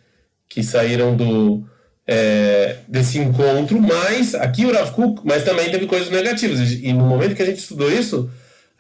que 0.51 0.65
saíram 0.65 1.17
do, 1.17 1.65
é, 2.07 2.79
desse 2.89 3.19
encontro, 3.19 3.81
mas 3.81 4.35
aqui 4.35 4.67
o 4.67 4.73
Rav 4.73 4.91
Kuk, 4.91 5.23
mas 5.25 5.45
também 5.45 5.71
teve 5.71 5.87
coisas 5.87 6.11
negativas. 6.11 6.73
E 6.73 6.93
no 6.93 7.07
momento 7.07 7.37
que 7.37 7.43
a 7.43 7.47
gente 7.47 7.61
estudou 7.61 7.91
isso, 7.91 8.29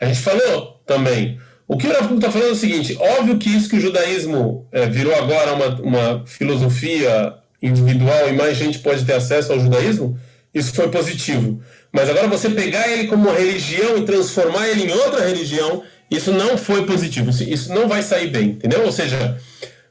a 0.01 0.07
gente 0.07 0.19
falou 0.19 0.83
também. 0.85 1.39
O 1.69 1.79
que 1.79 1.87
o 1.87 1.93
Rav 1.93 2.09
Kuk 2.09 2.17
está 2.17 2.31
falando 2.31 2.49
é 2.49 2.53
o 2.53 2.57
seguinte: 2.57 2.99
óbvio 2.99 3.39
que 3.39 3.49
isso 3.49 3.69
que 3.69 3.77
o 3.77 3.81
judaísmo 3.81 4.67
é, 4.73 4.87
virou 4.89 5.15
agora 5.15 5.55
uma, 5.55 5.81
uma 5.81 6.27
filosofia 6.27 7.35
individual 7.63 8.29
e 8.29 8.33
mais 8.33 8.57
gente 8.57 8.81
pode 8.81 9.05
ter 9.05 9.13
acesso 9.13 9.53
ao 9.53 9.61
judaísmo, 9.61 10.19
isso 10.53 10.75
foi 10.75 10.89
positivo. 10.89 11.63
Mas 11.93 12.11
agora 12.11 12.27
você 12.27 12.51
pegar 12.51 12.89
ele 12.89 13.07
como 13.07 13.31
religião 13.31 13.97
e 13.97 14.05
transformar 14.05 14.69
ele 14.69 14.85
em 14.85 14.93
outra 14.93 15.25
religião, 15.25 15.85
isso 16.11 16.33
não 16.33 16.59
foi 16.59 16.85
positivo. 16.85 17.31
Isso 17.31 17.73
não 17.73 17.87
vai 17.87 18.03
sair 18.03 18.29
bem, 18.29 18.51
entendeu? 18.51 18.85
Ou 18.85 18.91
seja, 18.91 19.39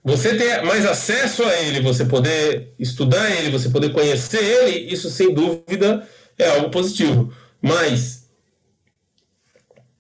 você 0.04 0.36
ter 0.36 0.62
mais 0.64 0.86
acesso 0.86 1.44
a 1.44 1.54
ele, 1.62 1.82
você 1.82 2.06
poder 2.06 2.74
estudar 2.80 3.30
ele, 3.32 3.52
você 3.52 3.70
poder 3.70 3.92
conhecer 3.92 4.44
ele, 4.44 4.92
isso 4.92 5.10
sem 5.10 5.34
dúvida 5.34 6.08
é 6.38 6.48
algo 6.50 6.70
positivo. 6.70 7.34
Mas 7.62 8.24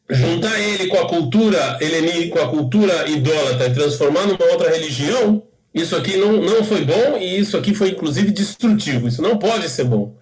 juntar 0.10 0.60
ele 0.60 0.88
com 0.88 1.00
a 1.00 1.08
cultura 1.08 1.78
helenística, 1.82 2.40
com 2.40 2.46
a 2.46 2.50
cultura 2.50 3.10
idólatra 3.10 3.68
e 3.68 3.74
transformar 3.74 4.26
numa 4.26 4.46
outra 4.52 4.72
religião, 4.72 5.44
isso 5.74 5.96
aqui 5.96 6.18
não, 6.18 6.34
não 6.42 6.64
foi 6.64 6.84
bom 6.84 7.18
e 7.20 7.40
isso 7.40 7.56
aqui 7.58 7.76
foi 7.76 7.90
inclusive 7.90 8.32
destrutivo. 8.32 9.08
Isso 9.08 9.22
não 9.22 9.38
pode 9.38 9.70
ser 9.70 9.84
bom. 9.84 10.16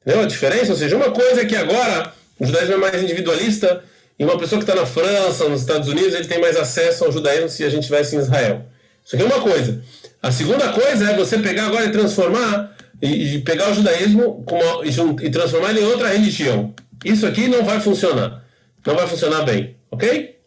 Entendeu 0.00 0.22
a 0.22 0.26
diferença? 0.26 0.72
Ou 0.72 0.78
seja, 0.78 0.96
uma 0.96 1.10
coisa 1.10 1.42
é 1.42 1.44
que 1.44 1.56
agora 1.56 2.12
o 2.38 2.46
judaísmo 2.46 2.74
é 2.74 2.78
mais 2.78 3.02
individualista 3.02 3.82
e 4.18 4.24
uma 4.24 4.38
pessoa 4.38 4.62
que 4.62 4.70
está 4.70 4.80
na 4.80 4.86
França, 4.86 5.48
nos 5.48 5.60
Estados 5.60 5.88
Unidos, 5.88 6.14
ele 6.14 6.28
tem 6.28 6.40
mais 6.40 6.56
acesso 6.56 7.04
ao 7.04 7.12
judaísmo 7.12 7.48
se 7.48 7.64
a 7.64 7.68
gente 7.68 7.80
estivesse 7.80 8.14
em 8.14 8.20
Israel. 8.20 8.64
Isso 9.04 9.16
aqui 9.16 9.24
é 9.24 9.26
uma 9.26 9.40
coisa. 9.40 9.82
A 10.22 10.32
segunda 10.32 10.72
coisa 10.72 11.10
é 11.10 11.16
você 11.16 11.38
pegar 11.38 11.66
agora 11.66 11.84
e 11.84 11.92
transformar, 11.92 12.74
e, 13.02 13.34
e 13.34 13.38
pegar 13.42 13.70
o 13.70 13.74
judaísmo 13.74 14.44
e, 14.82 15.26
e 15.26 15.30
transformar 15.30 15.70
ele 15.70 15.80
em 15.80 15.84
outra 15.84 16.08
religião. 16.08 16.74
Isso 17.04 17.26
aqui 17.26 17.48
não 17.48 17.64
vai 17.64 17.80
funcionar. 17.80 18.42
Não 18.86 18.94
vai 18.94 19.06
funcionar 19.06 19.42
bem, 19.42 19.76
ok? 19.90 20.38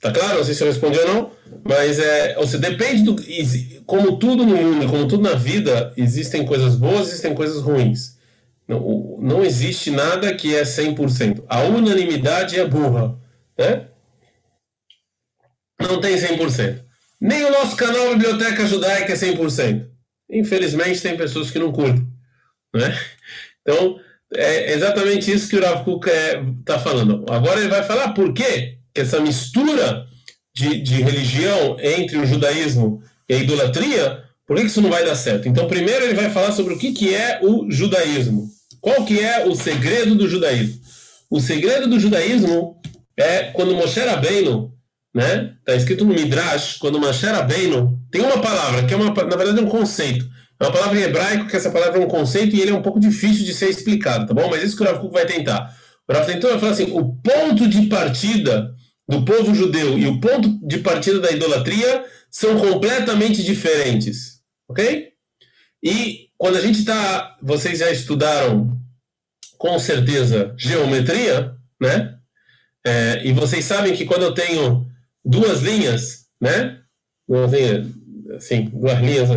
Tá 0.00 0.10
claro? 0.10 0.38
Não 0.38 0.44
sei 0.44 0.54
se 0.54 0.62
eu 0.62 0.66
respondi 0.66 0.98
ou 0.98 1.08
não, 1.08 1.30
mas 1.62 1.98
é, 1.98 2.38
ou 2.38 2.46
seja, 2.46 2.58
depende 2.58 3.02
do. 3.02 3.16
Como 3.84 4.18
tudo 4.18 4.46
no 4.46 4.56
mundo, 4.56 4.88
como 4.88 5.06
tudo 5.06 5.22
na 5.22 5.34
vida, 5.34 5.92
existem 5.96 6.46
coisas 6.46 6.74
boas, 6.74 7.08
existem 7.08 7.34
coisas 7.34 7.60
ruins. 7.60 8.18
Não, 8.66 9.18
não 9.20 9.44
existe 9.44 9.90
nada 9.90 10.32
que 10.34 10.54
é 10.54 10.62
100%. 10.62 11.42
A 11.48 11.62
unanimidade 11.62 12.58
é 12.58 12.66
burra. 12.66 13.18
Né? 13.58 13.88
Não 15.80 16.00
tem 16.00 16.16
100%. 16.16 16.89
Nem 17.20 17.44
o 17.44 17.50
nosso 17.50 17.76
canal 17.76 18.10
Biblioteca 18.10 18.66
Judaica 18.66 19.12
é 19.12 19.16
100%. 19.16 19.86
Infelizmente, 20.30 21.02
tem 21.02 21.16
pessoas 21.16 21.50
que 21.50 21.58
não 21.58 21.72
curtem. 21.72 22.06
Né? 22.74 22.98
Então, 23.62 23.98
é 24.34 24.72
exatamente 24.72 25.30
isso 25.30 25.48
que 25.48 25.56
o 25.56 25.62
Rav 25.62 25.84
Kuk 25.84 26.08
está 26.08 26.74
é, 26.74 26.78
falando. 26.78 27.24
Agora 27.28 27.60
ele 27.60 27.68
vai 27.68 27.82
falar 27.82 28.12
por 28.14 28.32
quê 28.32 28.78
que 28.94 29.00
essa 29.00 29.20
mistura 29.20 30.06
de, 30.54 30.80
de 30.80 31.02
religião 31.02 31.76
entre 31.80 32.16
o 32.16 32.26
judaísmo 32.26 33.02
e 33.28 33.34
a 33.34 33.38
idolatria, 33.38 34.24
por 34.46 34.56
que 34.56 34.64
isso 34.64 34.80
não 34.80 34.90
vai 34.90 35.04
dar 35.04 35.14
certo? 35.14 35.48
Então, 35.48 35.68
primeiro 35.68 36.04
ele 36.04 36.14
vai 36.14 36.30
falar 36.30 36.52
sobre 36.52 36.74
o 36.74 36.78
que, 36.78 36.92
que 36.92 37.14
é 37.14 37.40
o 37.42 37.70
judaísmo. 37.70 38.48
Qual 38.80 39.04
que 39.04 39.20
é 39.20 39.46
o 39.46 39.54
segredo 39.54 40.14
do 40.14 40.28
judaísmo? 40.28 40.80
O 41.30 41.40
segredo 41.40 41.86
do 41.86 42.00
judaísmo 42.00 42.80
é 43.16 43.44
quando 43.52 43.74
Moshe 43.74 44.00
Rabbeinu, 44.00 44.72
né? 45.14 45.54
Está 45.58 45.74
escrito 45.74 46.04
no 46.04 46.14
Midrash, 46.14 46.78
quando 46.78 47.00
Moshe 47.00 47.26
Rabbeinu 47.26 47.98
tem 48.10 48.20
uma 48.20 48.40
palavra 48.40 48.84
que 48.84 48.94
é 48.94 48.96
uma, 48.96 49.12
na 49.12 49.36
verdade 49.36 49.58
é 49.58 49.62
um 49.62 49.68
conceito. 49.68 50.28
É 50.58 50.64
uma 50.64 50.72
palavra 50.72 50.98
em 50.98 51.02
hebraico 51.02 51.46
que 51.46 51.56
essa 51.56 51.70
palavra 51.70 52.00
é 52.00 52.04
um 52.04 52.08
conceito 52.08 52.54
e 52.54 52.60
ele 52.60 52.70
é 52.70 52.74
um 52.74 52.82
pouco 52.82 53.00
difícil 53.00 53.44
de 53.44 53.54
ser 53.54 53.70
explicado, 53.70 54.26
tá 54.26 54.34
bom? 54.34 54.48
Mas 54.50 54.62
isso 54.62 54.76
que 54.76 54.82
o 54.82 54.86
Rav 54.86 55.00
Kuk 55.00 55.12
vai 55.12 55.24
tentar. 55.24 55.74
O 56.06 56.12
Rav 56.12 56.26
tentou 56.26 56.50
falar 56.58 56.72
assim: 56.72 56.90
o 56.92 57.14
ponto 57.14 57.66
de 57.66 57.86
partida 57.86 58.74
do 59.08 59.24
povo 59.24 59.54
judeu 59.54 59.98
e 59.98 60.06
o 60.06 60.20
ponto 60.20 60.60
de 60.66 60.78
partida 60.78 61.18
da 61.18 61.30
idolatria 61.30 62.04
são 62.30 62.58
completamente 62.58 63.42
diferentes, 63.42 64.40
ok? 64.68 65.08
E 65.82 66.28
quando 66.36 66.56
a 66.56 66.60
gente 66.60 66.78
está, 66.78 67.36
vocês 67.42 67.78
já 67.78 67.90
estudaram 67.90 68.78
com 69.58 69.78
certeza 69.78 70.54
geometria, 70.56 71.54
né? 71.80 72.16
É, 72.86 73.26
e 73.26 73.32
vocês 73.32 73.64
sabem 73.64 73.94
que 73.94 74.04
quando 74.04 74.22
eu 74.22 74.32
tenho 74.32 74.89
duas 75.24 75.60
linhas, 75.62 76.26
né? 76.40 76.78
Duas 77.28 77.52
linhas, 77.52 77.86
assim, 78.36 78.64
duas 78.72 78.98
linhas. 79.00 79.28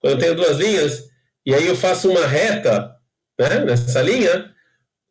Quando 0.00 0.14
eu 0.14 0.18
tenho 0.18 0.34
duas 0.34 0.56
linhas 0.58 1.04
e 1.46 1.54
aí 1.54 1.66
eu 1.66 1.76
faço 1.76 2.10
uma 2.10 2.26
reta, 2.26 2.94
né? 3.38 3.64
Nessa 3.64 4.02
linha, 4.02 4.50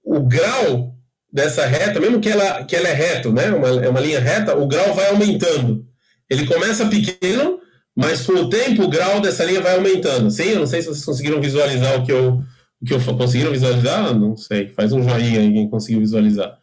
o 0.04 0.20
grau 0.22 0.96
dessa 1.32 1.66
reta, 1.66 2.00
mesmo 2.00 2.20
que 2.20 2.30
ela, 2.30 2.64
que 2.66 2.76
ela 2.76 2.90
é 2.90 2.94
reto, 2.94 3.32
né? 3.32 3.52
Uma, 3.52 3.70
é 3.70 3.90
uma 3.90 4.00
linha 4.00 4.20
reta, 4.20 4.56
o 4.56 4.68
grau 4.68 4.94
vai 4.94 5.10
aumentando. 5.10 5.88
Ele 6.30 6.46
começa 6.46 6.88
pequeno 6.88 7.62
mas 7.96 8.26
com 8.26 8.34
o 8.34 8.50
tempo 8.50 8.84
o 8.84 8.90
grau 8.90 9.20
dessa 9.20 9.44
linha 9.44 9.62
vai 9.62 9.76
aumentando. 9.76 10.32
Sim, 10.32 10.50
eu 10.50 10.60
não 10.60 10.68
sei 10.68 10.82
se 10.82 10.88
vocês 10.88 11.06
conseguiram 11.06 11.42
visualizar 11.42 12.00
o 12.00 12.06
que 12.06 12.12
eu, 12.12 12.44
o 12.82 12.86
que 12.86 12.94
eu 12.94 13.00
conseguiram 13.18 13.52
visualizar, 13.52 14.18
não 14.18 14.36
sei, 14.38 14.70
faz 14.70 14.94
um 14.94 15.04
joinha 15.04 15.40
aí 15.40 15.52
quem 15.52 15.70
conseguiu 15.70 16.00
visualizar. 16.00 16.58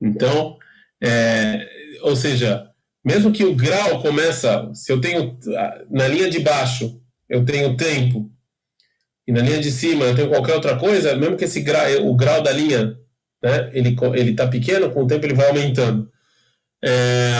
Então, 0.00 0.56
é, 1.02 1.68
ou 2.02 2.16
seja, 2.16 2.69
mesmo 3.04 3.32
que 3.32 3.44
o 3.44 3.54
grau 3.54 4.00
começa, 4.02 4.70
se 4.74 4.92
eu 4.92 5.00
tenho 5.00 5.38
na 5.90 6.06
linha 6.06 6.30
de 6.30 6.40
baixo 6.40 7.00
eu 7.28 7.44
tenho 7.44 7.76
tempo 7.76 8.30
e 9.26 9.32
na 9.32 9.40
linha 9.40 9.60
de 9.60 9.70
cima 9.70 10.04
eu 10.04 10.14
tenho 10.14 10.28
qualquer 10.28 10.54
outra 10.54 10.76
coisa, 10.76 11.16
mesmo 11.16 11.36
que 11.36 11.44
esse 11.44 11.60
grau, 11.60 12.06
o 12.06 12.16
grau 12.16 12.42
da 12.42 12.52
linha, 12.52 12.96
né, 13.42 13.70
ele 13.72 13.96
ele 14.14 14.32
está 14.32 14.46
pequeno, 14.46 14.90
com 14.90 15.04
o 15.04 15.06
tempo 15.06 15.24
ele 15.24 15.34
vai 15.34 15.48
aumentando. 15.48 16.10
É, 16.84 17.32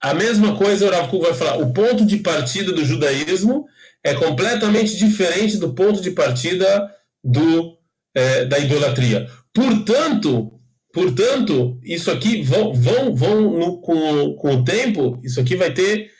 a 0.00 0.14
mesma 0.14 0.56
coisa 0.56 0.86
o 0.86 0.90
Rav 0.90 1.08
Kuk 1.08 1.24
vai 1.24 1.34
falar. 1.34 1.56
O 1.58 1.72
ponto 1.72 2.04
de 2.04 2.18
partida 2.18 2.72
do 2.72 2.84
judaísmo 2.84 3.66
é 4.04 4.14
completamente 4.14 4.96
diferente 4.96 5.56
do 5.56 5.74
ponto 5.74 6.00
de 6.00 6.12
partida 6.12 6.88
do, 7.24 7.76
é, 8.14 8.44
da 8.44 8.58
idolatria. 8.58 9.28
Portanto, 9.52 10.55
portanto, 10.96 11.78
isso 11.84 12.10
aqui 12.10 12.40
vão, 12.40 12.72
vão, 12.72 13.14
vão 13.14 13.40
no, 13.50 13.80
com, 13.82 14.34
com 14.36 14.54
o 14.54 14.64
tempo, 14.64 15.20
isso 15.22 15.38
aqui 15.38 15.54
vai 15.54 15.70
ter 15.70 16.10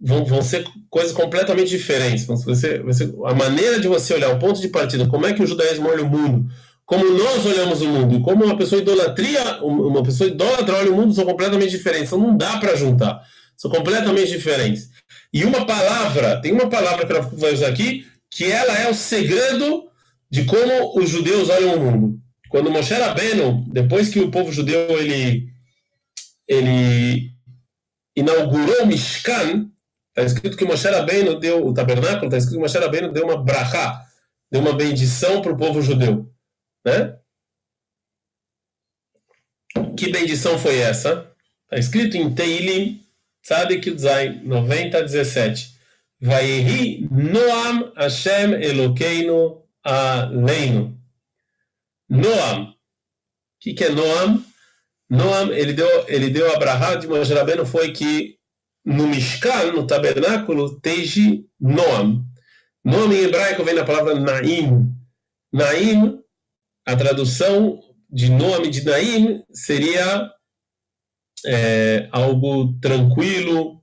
vão, 0.00 0.24
vão 0.24 0.40
ser 0.40 0.64
coisas 0.88 1.12
completamente 1.12 1.68
diferentes. 1.68 2.24
Você, 2.24 2.82
a 3.26 3.34
maneira 3.34 3.78
de 3.78 3.88
você 3.88 4.14
olhar 4.14 4.30
o 4.30 4.38
ponto 4.38 4.58
de 4.58 4.68
partida, 4.68 5.06
como 5.06 5.26
é 5.26 5.34
que 5.34 5.42
o 5.42 5.46
judaísmo 5.46 5.86
olha 5.86 6.02
o 6.02 6.08
mundo, 6.08 6.50
como 6.86 7.04
nós 7.12 7.44
olhamos 7.44 7.82
o 7.82 7.88
mundo 7.88 8.22
como 8.22 8.42
uma 8.42 8.56
pessoa 8.56 8.80
idolatria, 8.80 9.58
uma 9.62 10.02
pessoa 10.02 10.30
idólatra 10.30 10.76
olha 10.76 10.90
o 10.90 10.96
mundo 10.96 11.12
são 11.12 11.26
completamente 11.26 11.72
diferentes. 11.72 12.06
Então 12.06 12.18
não 12.18 12.34
dá 12.34 12.56
para 12.56 12.74
juntar. 12.74 13.20
São 13.54 13.70
completamente 13.70 14.30
diferentes. 14.30 14.88
E 15.30 15.44
uma 15.44 15.66
palavra, 15.66 16.40
tem 16.40 16.52
uma 16.52 16.70
palavra 16.70 17.04
que 17.04 17.12
ela 17.12 17.20
vai 17.34 17.52
usar 17.52 17.68
aqui, 17.68 18.06
que 18.30 18.44
ela 18.50 18.78
é 18.78 18.88
o 18.88 18.94
segredo 18.94 19.84
de 20.30 20.44
como 20.44 20.98
os 20.98 21.10
judeus 21.10 21.50
olham 21.50 21.74
o 21.74 21.80
mundo. 21.80 22.25
Quando 22.48 22.70
Moshe 22.70 22.94
Rabbeinu, 22.94 23.64
depois 23.68 24.08
que 24.08 24.20
o 24.20 24.30
povo 24.30 24.52
judeu 24.52 24.98
ele 24.98 25.48
ele 26.48 27.32
inaugurou 28.14 28.82
o 28.82 28.86
Mishkan, 28.86 29.70
está 30.10 30.22
escrito 30.22 30.56
que 30.56 30.64
Moshe 30.64 30.88
Rabbeinu 30.88 31.38
deu 31.38 31.66
o 31.66 31.74
tabernáculo, 31.74 32.26
está 32.26 32.38
escrito 32.38 32.56
que 32.56 32.62
Moshe 32.62 32.78
Rabbeinu 32.78 33.12
deu 33.12 33.26
uma 33.26 33.42
brachá, 33.42 34.06
deu 34.50 34.60
uma 34.60 34.72
bendição 34.72 35.42
para 35.42 35.52
o 35.52 35.56
povo 35.56 35.82
judeu, 35.82 36.32
né? 36.84 37.18
Que 39.96 40.10
bendição 40.10 40.58
foi 40.58 40.78
essa? 40.78 41.30
Está 41.64 41.78
escrito 41.78 42.16
em 42.16 42.34
Teilim, 42.34 43.04
Tzadik 43.42 43.98
Zain, 43.98 44.42
90 44.44 44.98
a 44.98 45.02
17. 45.02 45.76
Vaihi 46.20 47.06
Noam 47.10 47.92
Hashem 47.94 48.54
Elokeinu 48.54 49.62
Aleinu. 49.84 50.95
Noam. 52.08 52.70
O 52.70 52.74
que, 53.60 53.74
que 53.74 53.84
é 53.84 53.90
Noam? 53.90 54.44
Noam, 55.08 55.52
ele 55.52 55.72
deu, 55.72 56.08
ele 56.08 56.30
deu 56.30 56.50
a 56.50 56.56
Abraha 56.56 56.96
de 56.96 57.06
Moshe 57.06 57.32
Rabbeinu 57.32 57.64
foi 57.64 57.92
que 57.92 58.36
no 58.84 59.06
Mishkan, 59.08 59.72
no 59.72 59.86
tabernáculo, 59.86 60.80
teje 60.80 61.44
Noam. 61.60 62.24
Noam 62.84 63.12
em 63.12 63.24
hebraico 63.24 63.64
vem 63.64 63.74
da 63.74 63.84
palavra 63.84 64.14
Naim. 64.14 64.92
Naim, 65.52 66.20
a 66.86 66.94
tradução 66.96 67.80
de 68.08 68.30
nome 68.30 68.70
de 68.70 68.84
Naim 68.84 69.42
seria 69.52 70.30
é, 71.44 72.08
algo 72.12 72.78
tranquilo, 72.80 73.82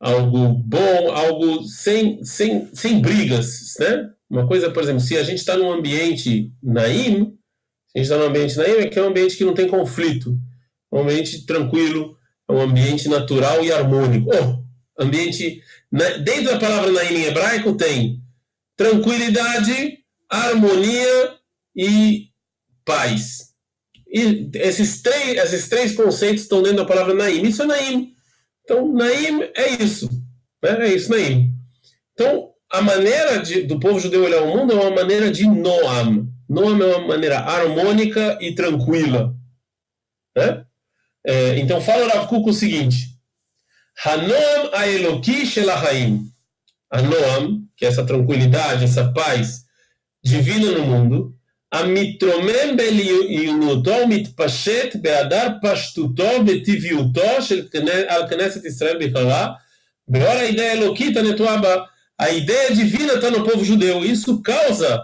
algo 0.00 0.54
bom, 0.54 1.10
algo 1.10 1.64
sem, 1.64 2.22
sem, 2.24 2.72
sem 2.74 3.00
brigas, 3.00 3.74
né? 3.80 4.13
Uma 4.28 4.46
coisa, 4.46 4.70
por 4.70 4.82
exemplo, 4.82 5.00
se 5.00 5.16
a 5.16 5.22
gente 5.22 5.38
está 5.38 5.56
num 5.56 5.72
ambiente 5.72 6.52
naim, 6.62 7.36
se 7.86 7.98
a 7.98 7.98
gente 7.98 8.10
está 8.10 8.18
num 8.18 8.26
ambiente 8.26 8.56
naim, 8.56 8.70
é 8.72 8.86
que 8.88 8.98
é 8.98 9.02
um 9.02 9.08
ambiente 9.08 9.36
que 9.36 9.44
não 9.44 9.54
tem 9.54 9.68
conflito, 9.68 10.38
um 10.92 11.00
ambiente 11.00 11.44
tranquilo, 11.46 12.16
é 12.48 12.52
um 12.52 12.60
ambiente 12.60 13.08
natural 13.08 13.64
e 13.64 13.72
harmônico. 13.72 14.30
Oh, 14.30 15.02
ambiente, 15.02 15.62
dentro 15.90 16.44
da 16.44 16.58
palavra 16.58 16.90
naim 16.92 17.14
em 17.14 17.24
hebraico 17.24 17.76
tem 17.76 18.20
tranquilidade, 18.76 19.98
harmonia 20.28 21.34
e 21.76 22.28
paz. 22.84 23.54
E 24.06 24.50
esses 24.54 25.02
três, 25.02 25.38
esses 25.38 25.68
três 25.68 25.94
conceitos 25.94 26.42
estão 26.42 26.62
dentro 26.62 26.78
da 26.78 26.84
palavra 26.84 27.14
naim. 27.14 27.42
Isso 27.42 27.62
é 27.62 27.66
naim. 27.66 28.14
Então, 28.64 28.90
Naim 28.92 29.42
é 29.54 29.82
isso. 29.82 30.08
Né? 30.62 30.88
É 30.88 30.94
isso, 30.94 31.10
Naim. 31.10 31.52
Então, 32.12 32.53
a 32.73 32.81
maneira 32.81 33.39
de, 33.39 33.63
do 33.63 33.79
povo 33.79 33.99
judeu 33.99 34.23
olhar 34.23 34.43
o 34.43 34.55
mundo 34.55 34.73
é 34.73 34.75
uma 34.75 34.95
maneira 34.95 35.31
de 35.31 35.47
Noam. 35.47 36.27
Noam 36.47 36.81
é 36.81 36.95
uma 36.95 37.07
maneira 37.07 37.39
harmônica 37.39 38.37
e 38.41 38.53
tranquila. 38.53 39.33
Né? 40.37 40.63
É, 41.25 41.57
então, 41.57 41.81
fala 41.81 42.05
o 42.05 42.09
Rav 42.09 42.27
Kuk 42.27 42.49
o 42.49 42.53
seguinte: 42.53 42.97
Hanoam 44.05 44.69
Aeloki 44.73 45.45
Shelahaim. 45.45 46.25
A 46.91 47.01
Noam, 47.01 47.67
que 47.77 47.85
é 47.85 47.87
essa 47.87 48.05
tranquilidade, 48.05 48.83
essa 48.83 49.11
paz 49.11 49.63
divina 50.23 50.71
no 50.71 50.85
mundo, 50.85 51.39
המתרומם 51.71 52.77
בעליונותו 52.77 53.91
ומתפשט 54.03 54.95
בהדר 55.01 55.47
פשטותו 55.61 56.29
וטבעיותו 56.47 57.41
של, 57.41 57.67
על 58.07 58.29
כנסת 58.29 58.65
ישראל 58.65 58.97
בכללה, 58.99 59.47
לאור 60.13 60.29
האידאה 60.29 60.71
האלוקית 60.71 61.17
הנטועה 61.17 61.57
בה. 61.57 61.75
A 62.18 62.30
ideia 62.30 62.74
divina 62.74 63.14
está 63.14 63.30
no 63.30 63.44
povo 63.44 63.64
judeu. 63.64 64.04
Isso 64.04 64.40
causa 64.42 65.02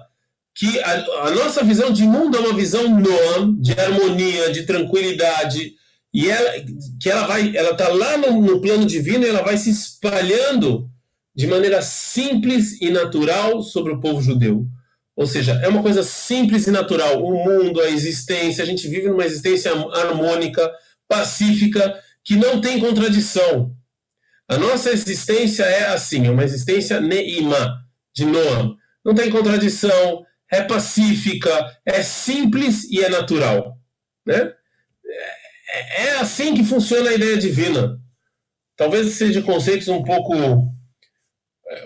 que 0.54 0.78
a, 0.80 1.26
a, 1.26 1.30
nossa 1.30 1.64
visão 1.64 1.90
de 1.92 2.04
mundo 2.04 2.36
é 2.36 2.40
uma 2.40 2.54
visão 2.54 2.88
noam, 2.88 3.54
de 3.58 3.72
harmonia, 3.72 4.52
de 4.52 4.64
tranquilidade, 4.64 5.74
e 6.12 6.28
ela, 6.28 6.52
que 7.00 7.08
ela 7.08 7.26
vai, 7.26 7.56
ela 7.56 7.70
está 7.70 7.88
lá 7.88 8.16
no, 8.16 8.40
no 8.40 8.60
plano 8.60 8.84
divino 8.84 9.24
e 9.24 9.28
ela 9.28 9.42
vai 9.42 9.56
se 9.56 9.70
espalhando 9.70 10.90
de 11.34 11.46
maneira 11.46 11.80
simples 11.80 12.80
e 12.80 12.90
natural 12.90 13.62
sobre 13.62 13.92
o 13.92 14.00
povo 14.00 14.20
judeu. 14.20 14.66
Ou 15.16 15.26
seja, 15.26 15.52
é 15.62 15.68
uma 15.68 15.82
coisa 15.82 16.02
simples 16.02 16.66
e 16.66 16.70
natural. 16.70 17.22
O 17.22 17.44
mundo, 17.44 17.80
a 17.80 17.88
existência, 17.90 18.62
a 18.62 18.66
gente 18.66 18.88
vive 18.88 19.08
numa 19.08 19.24
existência 19.24 19.70
harmônica, 19.72 20.70
pacífica, 21.08 21.98
que 22.24 22.36
não 22.36 22.60
tem 22.60 22.80
contradição. 22.80 23.74
A 24.50 24.58
nossa 24.58 24.90
existência 24.90 25.62
é 25.62 25.86
assim, 25.86 26.26
é 26.26 26.30
uma 26.30 26.42
existência 26.42 27.00
neima, 27.00 27.86
de 28.12 28.24
Noam. 28.24 28.76
Não 29.04 29.14
tem 29.14 29.30
contradição, 29.30 30.26
é 30.50 30.60
pacífica, 30.60 31.78
é 31.86 32.02
simples 32.02 32.82
e 32.90 33.00
é 33.00 33.08
natural. 33.08 33.78
Né? 34.26 34.52
É, 35.68 36.06
é 36.06 36.16
assim 36.16 36.52
que 36.52 36.64
funciona 36.64 37.10
a 37.10 37.14
ideia 37.14 37.36
divina. 37.36 37.96
Talvez 38.76 39.12
seja 39.12 39.40
conceitos 39.40 39.86
um 39.86 40.02
pouco 40.02 40.34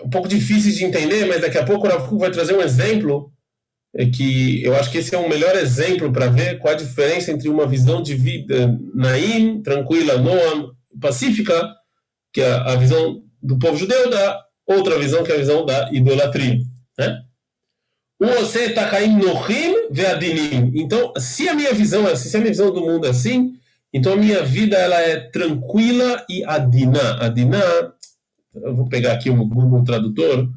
um 0.03 0.09
pouco 0.09 0.27
difíceis 0.27 0.75
de 0.75 0.85
entender, 0.85 1.25
mas 1.25 1.41
daqui 1.41 1.59
a 1.59 1.65
pouco 1.65 1.85
o 1.85 1.89
Rav 1.89 2.17
vai 2.17 2.31
trazer 2.31 2.55
um 2.55 2.61
exemplo 2.61 3.31
é 3.95 4.07
que 4.07 4.63
eu 4.63 4.75
acho 4.75 4.91
que 4.91 4.97
esse 4.97 5.13
é 5.13 5.17
um 5.19 5.29
melhor 5.29 5.55
exemplo 5.55 6.11
para 6.11 6.27
ver 6.27 6.57
qual 6.57 6.73
a 6.73 6.77
diferença 6.77 7.31
entre 7.31 7.47
uma 7.47 7.67
visão 7.67 8.01
de 8.01 8.15
vida 8.15 8.75
naim, 8.93 9.61
tranquila, 9.61 10.17
noam, 10.17 10.73
pacífica, 10.99 11.71
que 12.35 12.41
é 12.41 12.51
a 12.53 12.75
visão 12.75 13.23
do 13.41 13.57
povo 13.57 13.77
judeu, 13.77 14.09
da 14.09 14.43
outra 14.67 14.99
visão 14.99 15.23
que 15.23 15.31
é 15.31 15.35
a 15.35 15.37
visão 15.37 15.65
da 15.65 15.89
idolatria, 15.93 16.59
né? 16.99 17.21
Você 18.19 18.73
takaim 18.73 19.17
nohim 19.17 19.87
veadinim. 19.89 20.73
Então, 20.75 21.13
se 21.17 21.47
a 21.47 21.53
minha 21.53 21.73
visão 21.73 22.05
é 22.05 22.11
assim, 22.11 22.27
se 22.27 22.35
a 22.35 22.39
minha 22.41 22.51
visão 22.51 22.73
do 22.73 22.81
mundo 22.81 23.07
é 23.07 23.11
assim, 23.11 23.53
então 23.93 24.11
a 24.11 24.17
minha 24.17 24.43
vida 24.43 24.75
ela 24.75 24.99
é 24.99 25.17
tranquila 25.29 26.25
e 26.29 26.43
adina. 26.43 27.23
Adina 27.23 27.61
eu 28.53 28.75
vou 28.75 28.89
pegar 28.89 29.13
aqui 29.13 29.29
o 29.29 29.45
Google 29.45 29.85
Tradutor, 29.85 30.49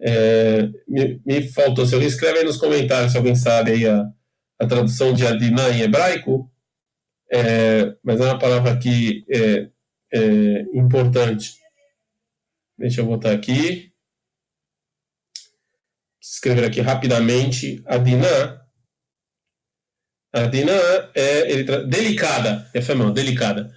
é, 0.00 0.70
me, 0.88 1.20
me, 1.24 1.42
faltou, 1.48 1.84
se 1.84 1.92
alguém 1.92 2.08
escreve 2.08 2.38
aí 2.38 2.44
nos 2.46 2.56
comentários, 2.56 3.12
se 3.12 3.18
alguém 3.18 3.34
sabe 3.34 3.72
aí 3.72 3.86
a, 3.86 4.08
a 4.58 4.66
tradução 4.66 5.12
de 5.12 5.26
Adinã 5.26 5.68
em 5.70 5.82
hebraico, 5.82 6.50
é, 7.30 7.94
mas 8.02 8.20
é 8.20 8.24
uma 8.24 8.38
palavra 8.38 8.72
aqui 8.72 9.24
é, 9.30 9.68
é, 10.14 10.60
importante. 10.74 11.58
Deixa 12.78 13.00
eu 13.00 13.06
botar 13.06 13.32
aqui. 13.32 13.92
Escrever 16.22 16.64
aqui 16.64 16.80
rapidamente. 16.80 17.82
Adinã. 17.86 18.60
Adinã 20.32 20.78
é 21.14 21.50
ele, 21.50 21.64
delicada. 21.86 22.68
É 22.72 22.80
femão, 22.80 23.12
delicada. 23.12 23.74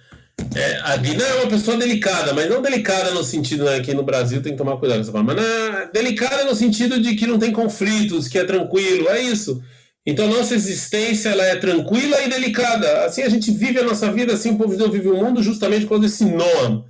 É, 0.54 0.80
a 0.84 0.96
Dina 0.96 1.22
é 1.24 1.34
uma 1.34 1.50
pessoa 1.50 1.76
delicada, 1.76 2.32
mas 2.32 2.48
não 2.48 2.62
delicada 2.62 3.10
no 3.10 3.24
sentido 3.24 3.64
né, 3.64 3.80
que 3.80 3.92
no 3.92 4.02
Brasil 4.04 4.40
tem 4.40 4.52
que 4.52 4.58
tomar 4.58 4.76
cuidado 4.76 4.98
com 4.98 5.02
essa 5.02 5.12
palavra, 5.12 5.34
mas 5.34 5.44
na, 5.44 5.84
delicada 5.86 6.44
no 6.44 6.54
sentido 6.54 7.00
de 7.00 7.16
que 7.16 7.26
não 7.26 7.38
tem 7.38 7.52
conflitos, 7.52 8.28
que 8.28 8.38
é 8.38 8.44
tranquilo, 8.44 9.08
é 9.08 9.20
isso. 9.20 9.62
Então 10.10 10.26
nossa 10.26 10.54
existência 10.54 11.28
ela 11.28 11.44
é 11.44 11.56
tranquila 11.56 12.22
e 12.22 12.30
delicada. 12.30 13.04
Assim 13.04 13.22
a 13.22 13.28
gente 13.28 13.50
vive 13.50 13.78
a 13.78 13.82
nossa 13.82 14.10
vida, 14.10 14.32
assim 14.32 14.52
o 14.52 14.56
povo 14.56 14.70
de 14.70 14.78
Deus 14.78 14.90
vive 14.90 15.08
o 15.08 15.22
mundo 15.22 15.42
justamente 15.42 15.82
por 15.82 15.90
causa 15.90 16.04
desse 16.04 16.24
Noam. 16.24 16.86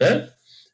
Né? 0.00 0.26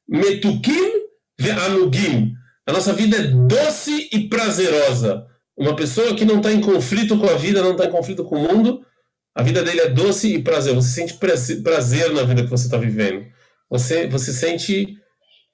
Metukim 0.09 0.93
ve'anugim. 1.37 2.33
A 2.65 2.73
nossa 2.73 2.93
vida 2.93 3.17
é 3.17 3.23
doce 3.23 4.09
e 4.13 4.29
prazerosa. 4.29 5.27
Uma 5.57 5.75
pessoa 5.75 6.15
que 6.15 6.25
não 6.25 6.37
está 6.37 6.53
em 6.53 6.61
conflito 6.61 7.19
com 7.19 7.29
a 7.29 7.35
vida, 7.35 7.61
não 7.61 7.73
está 7.73 7.87
em 7.87 7.91
conflito 7.91 8.23
com 8.23 8.37
o 8.37 8.55
mundo, 8.55 8.87
a 9.35 9.43
vida 9.43 9.61
dele 9.61 9.81
é 9.81 9.89
doce 9.89 10.33
e 10.33 10.41
prazer. 10.41 10.73
Você 10.77 10.91
sente 10.91 11.15
prazer 11.61 12.13
na 12.13 12.23
vida 12.23 12.45
que 12.45 12.51
você 12.51 12.67
está 12.67 12.79
vivendo. 12.79 13.27
Você, 13.69 14.07
você 14.07 14.33
sente 14.33 14.97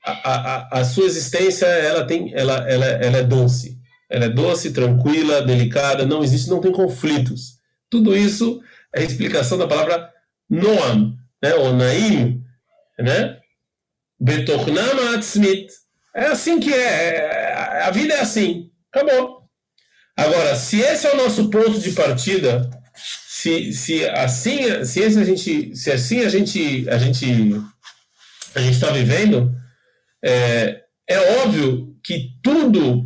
a, 0.05 0.11
a, 0.12 0.81
a 0.81 0.85
sua 0.85 1.07
existência, 1.07 1.64
ela 1.64 2.05
tem, 2.05 2.31
ela, 2.35 2.59
ela, 2.70 2.85
ela 2.85 3.16
é 3.16 3.22
doce. 3.22 3.76
Ela 4.09 4.27
é 4.27 4.29
doce, 4.29 4.73
tranquila, 4.73 5.42
delicada. 5.42 6.07
Não 6.07 6.23
existe, 6.23 6.51
não 6.51 6.61
tem 6.61 6.73
conflitos. 6.73 7.59
Tudo 7.90 8.16
isso 8.16 8.61
é 8.95 9.01
a 9.01 9.05
explicação 9.05 9.59
da 9.59 9.66
palavra 9.66 10.11
Noam, 10.49 11.16
né? 11.42 11.55
Ou 11.55 11.73
Naim, 11.73 12.42
né? 12.99 13.38
Betornam 14.19 15.14
atzmit. 15.14 15.69
É 16.14 16.27
assim 16.27 16.59
que 16.61 16.73
é. 16.73 16.77
é. 16.77 17.83
A 17.83 17.90
vida 17.90 18.14
é 18.14 18.21
assim. 18.21 18.71
Acabou. 18.92 19.42
Agora, 20.16 20.57
se 20.57 20.81
esse 20.81 21.07
é 21.07 21.12
o 21.12 21.16
nosso 21.16 21.51
ponto 21.51 21.79
de 21.79 21.90
partida, 21.92 22.71
se, 22.95 23.73
se 23.75 24.09
assim, 24.09 24.83
se 24.85 25.01
esse 25.01 25.19
a 25.19 25.25
gente, 25.25 25.77
se 25.77 25.92
assim 25.92 26.21
a 26.21 26.29
gente, 26.31 26.88
a 26.88 26.97
gente, 26.97 27.27
a 28.55 28.61
gente 28.61 28.75
está 28.75 28.90
vivendo, 28.90 29.55
é, 30.25 30.83
é 31.07 31.42
óbvio 31.42 31.95
que 32.03 32.31
tudo, 32.42 33.06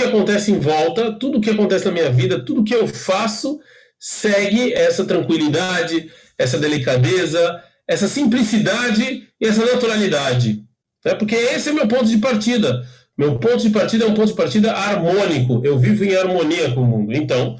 que 0.00 0.08
acontece 0.08 0.50
em 0.50 0.58
volta, 0.58 1.12
tudo 1.12 1.40
que 1.40 1.50
acontece 1.50 1.84
na 1.84 1.92
minha 1.92 2.10
vida, 2.10 2.42
tudo 2.42 2.64
que 2.64 2.74
eu 2.74 2.88
faço 2.88 3.60
segue 3.98 4.72
essa 4.72 5.04
tranquilidade, 5.04 6.10
essa 6.38 6.58
delicadeza, 6.58 7.62
essa 7.86 8.08
simplicidade 8.08 9.28
e 9.38 9.46
essa 9.46 9.64
naturalidade. 9.64 10.64
Né? 11.04 11.14
Porque 11.14 11.34
esse 11.34 11.68
é 11.68 11.72
o 11.72 11.74
meu 11.74 11.86
ponto 11.86 12.06
de 12.06 12.16
partida. 12.16 12.82
Meu 13.16 13.38
ponto 13.38 13.58
de 13.58 13.68
partida 13.68 14.06
é 14.06 14.08
um 14.08 14.14
ponto 14.14 14.28
de 14.28 14.36
partida 14.36 14.72
harmônico. 14.72 15.60
Eu 15.62 15.78
vivo 15.78 16.02
em 16.02 16.16
harmonia 16.16 16.70
com 16.72 16.80
o 16.80 16.86
mundo. 16.86 17.12
Então, 17.12 17.58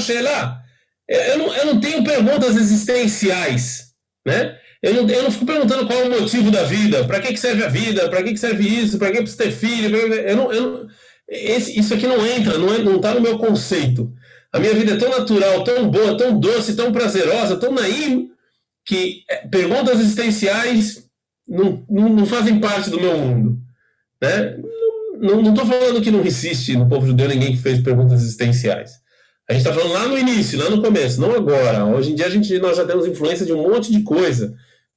Shelah. 0.00 0.60
Eu 1.08 1.38
não, 1.38 1.54
eu 1.54 1.66
não 1.66 1.80
tenho 1.80 2.02
perguntas 2.02 2.56
existenciais. 2.56 3.90
Né? 4.26 4.56
Eu 4.82 4.94
não, 4.94 5.08
eu 5.08 5.22
não 5.24 5.30
fico 5.30 5.44
perguntando 5.44 5.86
qual 5.86 5.98
é 5.98 6.04
o 6.04 6.20
motivo 6.20 6.50
da 6.50 6.64
vida, 6.64 7.04
para 7.04 7.20
que, 7.20 7.32
que 7.34 7.40
serve 7.40 7.64
a 7.64 7.68
vida, 7.68 8.08
para 8.08 8.22
que, 8.22 8.32
que 8.32 8.40
serve 8.40 8.66
isso, 8.66 8.98
para 8.98 9.10
que 9.10 9.18
precisa 9.18 9.44
ter 9.44 9.52
filho. 9.52 9.94
Eu 9.96 10.36
não, 10.36 10.52
eu 10.52 10.62
não, 10.62 10.88
esse, 11.28 11.78
isso 11.78 11.94
aqui 11.94 12.06
não 12.06 12.26
entra, 12.26 12.58
não 12.58 12.68
está 12.68 12.80
é, 12.80 12.84
não 12.84 12.98
tá 12.98 13.14
no 13.14 13.20
meu 13.20 13.38
conceito. 13.38 14.12
A 14.52 14.58
minha 14.58 14.74
vida 14.74 14.94
é 14.94 14.96
tão 14.96 15.10
natural, 15.10 15.62
tão 15.62 15.88
boa, 15.88 16.16
tão 16.16 16.38
doce, 16.38 16.74
tão 16.74 16.90
prazerosa, 16.90 17.56
tão 17.56 17.72
naim, 17.72 18.30
que 18.84 19.22
é, 19.28 19.46
perguntas 19.46 20.00
existenciais 20.00 21.04
não, 21.46 21.84
não, 21.88 22.08
não 22.08 22.26
fazem 22.26 22.58
parte 22.58 22.90
do 22.90 23.00
meu 23.00 23.16
mundo. 23.16 23.58
Né? 24.20 24.56
Não 25.20 25.42
estou 25.42 25.66
falando 25.66 26.00
que 26.00 26.10
não 26.10 26.24
existe 26.24 26.76
no 26.76 26.88
povo 26.88 27.06
judeu 27.06 27.28
ninguém 27.28 27.52
que 27.52 27.62
fez 27.62 27.80
perguntas 27.80 28.22
existenciais. 28.22 28.92
A 29.48 29.52
gente 29.52 29.66
está 29.66 29.72
falando 29.72 29.92
lá 29.92 30.08
no 30.08 30.18
início, 30.18 30.58
lá 30.58 30.70
no 30.70 30.82
começo, 30.82 31.20
não 31.20 31.34
agora. 31.34 31.84
Hoje 31.84 32.12
em 32.12 32.14
dia 32.14 32.26
a 32.26 32.30
gente, 32.30 32.56
nós 32.58 32.76
já 32.76 32.84
temos 32.84 33.06
influência 33.06 33.44
de 33.44 33.52
um 33.52 33.62
monte 33.62 33.92
de 33.92 34.02
coisa. 34.02 34.56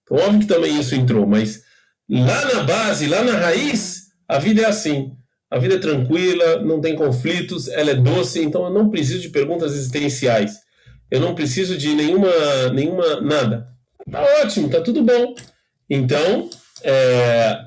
Óbvio 0.10 0.42
que 0.42 0.46
também 0.46 0.80
isso 0.80 0.96
entrou, 0.96 1.26
mas 1.26 1.62
lá 2.10 2.54
na 2.54 2.64
base, 2.64 3.08
lá 3.08 3.24
na 3.24 3.38
raiz, 3.38 4.04
a 4.28 4.38
vida 4.40 4.62
é 4.62 4.66
assim. 4.66 5.12
A 5.50 5.60
vida 5.60 5.76
é 5.76 5.80
tranquila, 5.80 6.62
não 6.62 6.82
tem 6.82 6.96
conflitos, 6.96 7.68
ela 7.68 7.92
é 7.92 7.96
doce, 7.96 8.42
então 8.42 8.64
eu 8.66 8.72
não 8.72 8.90
preciso 8.90 9.22
de 9.22 9.30
perguntas 9.30 9.74
existenciais. 9.74 10.60
Eu 11.12 11.20
não 11.20 11.36
preciso 11.36 11.78
de 11.78 11.94
nenhuma, 11.94 12.30
nenhuma 12.74 13.22
nada. 13.22 13.68
Tá 14.10 14.24
ótimo, 14.42 14.70
tá 14.70 14.82
tudo 14.82 15.04
bom. 15.04 15.36
Então, 15.90 16.50
é, 16.84 17.60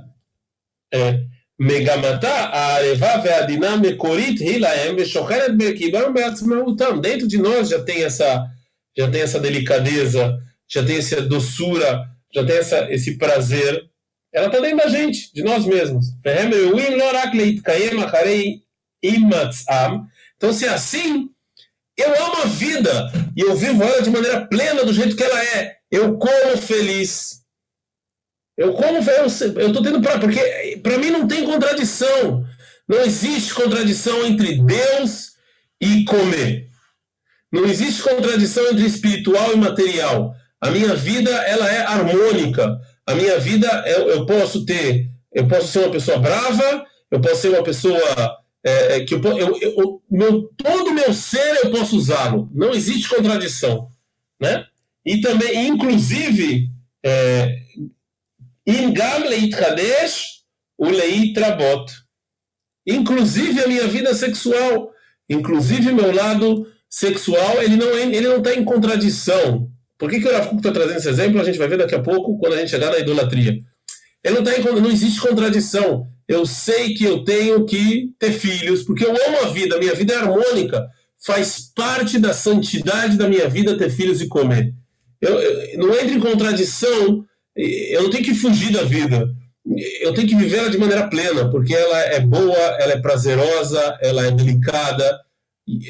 é, 0.92 1.20
Megamata, 1.58 2.28
a 2.28 3.76
mekorit 3.78 4.44
hilaem. 4.44 4.94
Dentro 7.00 7.26
de 7.26 7.38
nós 7.38 7.68
já 7.70 7.82
tem 7.82 8.04
essa 8.04 8.50
já 8.98 9.10
tem 9.10 9.20
essa 9.20 9.38
delicadeza, 9.38 10.38
já 10.66 10.82
tem 10.82 10.96
essa 10.96 11.20
doçura, 11.20 12.04
já 12.36 12.46
tem 12.46 12.56
essa, 12.56 12.92
esse 12.92 13.16
prazer 13.16 13.88
ela 14.32 14.48
está 14.48 14.60
dentro 14.60 14.78
da 14.78 14.88
gente, 14.88 15.32
de 15.32 15.42
nós 15.42 15.64
mesmos. 15.64 16.08
Então, 20.36 20.52
se 20.52 20.66
é 20.66 20.68
assim, 20.68 21.30
eu 21.96 22.22
amo 22.22 22.42
a 22.42 22.44
vida 22.44 23.12
e 23.34 23.40
eu 23.40 23.56
vivo 23.56 23.82
ela 23.82 24.02
de 24.02 24.10
maneira 24.10 24.46
plena, 24.46 24.84
do 24.84 24.92
jeito 24.92 25.16
que 25.16 25.22
ela 25.22 25.42
é. 25.42 25.76
Eu 25.90 26.18
como 26.18 26.58
feliz. 26.58 27.40
Eu 28.58 28.74
como 28.74 28.98
eu 28.98 29.26
estou 29.68 29.82
tendo 29.82 30.02
porque 30.20 30.80
para 30.82 30.98
mim 30.98 31.10
não 31.10 31.26
tem 31.26 31.46
contradição. 31.46 32.44
Não 32.86 33.00
existe 33.00 33.54
contradição 33.54 34.26
entre 34.26 34.60
Deus 34.62 35.32
e 35.80 36.04
comer. 36.04 36.68
Não 37.50 37.64
existe 37.64 38.02
contradição 38.02 38.66
entre 38.70 38.84
espiritual 38.84 39.54
e 39.54 39.56
material. 39.56 40.34
A 40.60 40.70
minha 40.70 40.94
vida 40.94 41.30
ela 41.30 41.70
é 41.70 41.80
harmônica 41.82 42.80
a 43.06 43.14
minha 43.14 43.38
vida 43.38 43.84
eu, 43.86 44.08
eu 44.08 44.26
posso 44.26 44.66
ter, 44.66 45.08
eu 45.32 45.46
posso 45.46 45.68
ser 45.68 45.78
uma 45.78 45.92
pessoa 45.92 46.18
brava, 46.18 46.84
eu 47.08 47.20
posso 47.20 47.36
ser 47.42 47.50
uma 47.50 47.62
pessoa 47.62 48.36
é, 48.64 48.96
é 48.96 49.04
que 49.04 49.14
eu, 49.14 49.22
eu, 49.22 49.56
eu, 49.60 50.02
meu, 50.10 50.42
todo 50.56 50.90
o 50.90 50.94
meu 50.94 51.14
ser 51.14 51.64
eu 51.64 51.70
posso 51.70 51.96
usá-lo. 51.96 52.50
Não 52.52 52.72
existe 52.72 53.08
contradição, 53.08 53.88
né? 54.40 54.66
E 55.04 55.20
também, 55.20 55.68
inclusive, 55.68 56.68
é, 57.04 57.58
o. 61.20 61.94
Inclusive 62.84 63.62
a 63.62 63.68
minha 63.68 63.86
vida 63.86 64.12
sexual, 64.14 64.90
inclusive 65.30 65.92
meu 65.92 66.12
lado 66.12 66.66
sexual, 66.90 67.62
ele 67.62 67.76
não 67.76 67.96
ele 67.96 68.28
não 68.28 68.38
está 68.38 68.52
em 68.52 68.64
contradição 68.64 69.70
por 69.98 70.10
que, 70.10 70.20
que 70.20 70.28
o 70.28 70.32
Rav 70.32 70.56
está 70.56 70.72
trazendo 70.72 70.98
esse 70.98 71.08
exemplo? 71.08 71.40
A 71.40 71.44
gente 71.44 71.58
vai 71.58 71.68
ver 71.68 71.78
daqui 71.78 71.94
a 71.94 72.02
pouco, 72.02 72.38
quando 72.38 72.54
a 72.54 72.58
gente 72.58 72.70
chegar 72.70 72.90
na 72.90 72.98
idolatria. 72.98 73.58
Ele 74.22 74.34
não, 74.34 74.44
tá 74.44 74.52
não 74.58 74.90
existe 74.90 75.20
contradição. 75.20 76.08
Eu 76.28 76.44
sei 76.44 76.94
que 76.94 77.04
eu 77.04 77.24
tenho 77.24 77.64
que 77.64 78.10
ter 78.18 78.32
filhos, 78.32 78.82
porque 78.82 79.04
eu 79.04 79.10
amo 79.10 79.38
a 79.44 79.48
vida, 79.48 79.78
minha 79.78 79.94
vida 79.94 80.12
é 80.12 80.16
harmônica. 80.16 80.86
Faz 81.24 81.70
parte 81.74 82.18
da 82.18 82.32
santidade 82.32 83.16
da 83.16 83.28
minha 83.28 83.48
vida 83.48 83.78
ter 83.78 83.90
filhos 83.90 84.20
e 84.20 84.28
comer. 84.28 84.74
Eu, 85.20 85.40
eu, 85.40 85.78
não 85.78 85.94
entra 85.94 86.12
em 86.12 86.20
contradição, 86.20 87.24
eu 87.54 88.02
não 88.02 88.10
tenho 88.10 88.24
que 88.24 88.34
fugir 88.34 88.72
da 88.72 88.82
vida. 88.82 89.28
Eu 90.00 90.12
tenho 90.14 90.28
que 90.28 90.36
viver 90.36 90.58
ela 90.58 90.70
de 90.70 90.78
maneira 90.78 91.08
plena, 91.08 91.50
porque 91.50 91.74
ela 91.74 91.98
é 92.00 92.20
boa, 92.20 92.58
ela 92.80 92.92
é 92.92 93.00
prazerosa, 93.00 93.98
ela 94.00 94.26
é 94.26 94.30
delicada, 94.30 95.20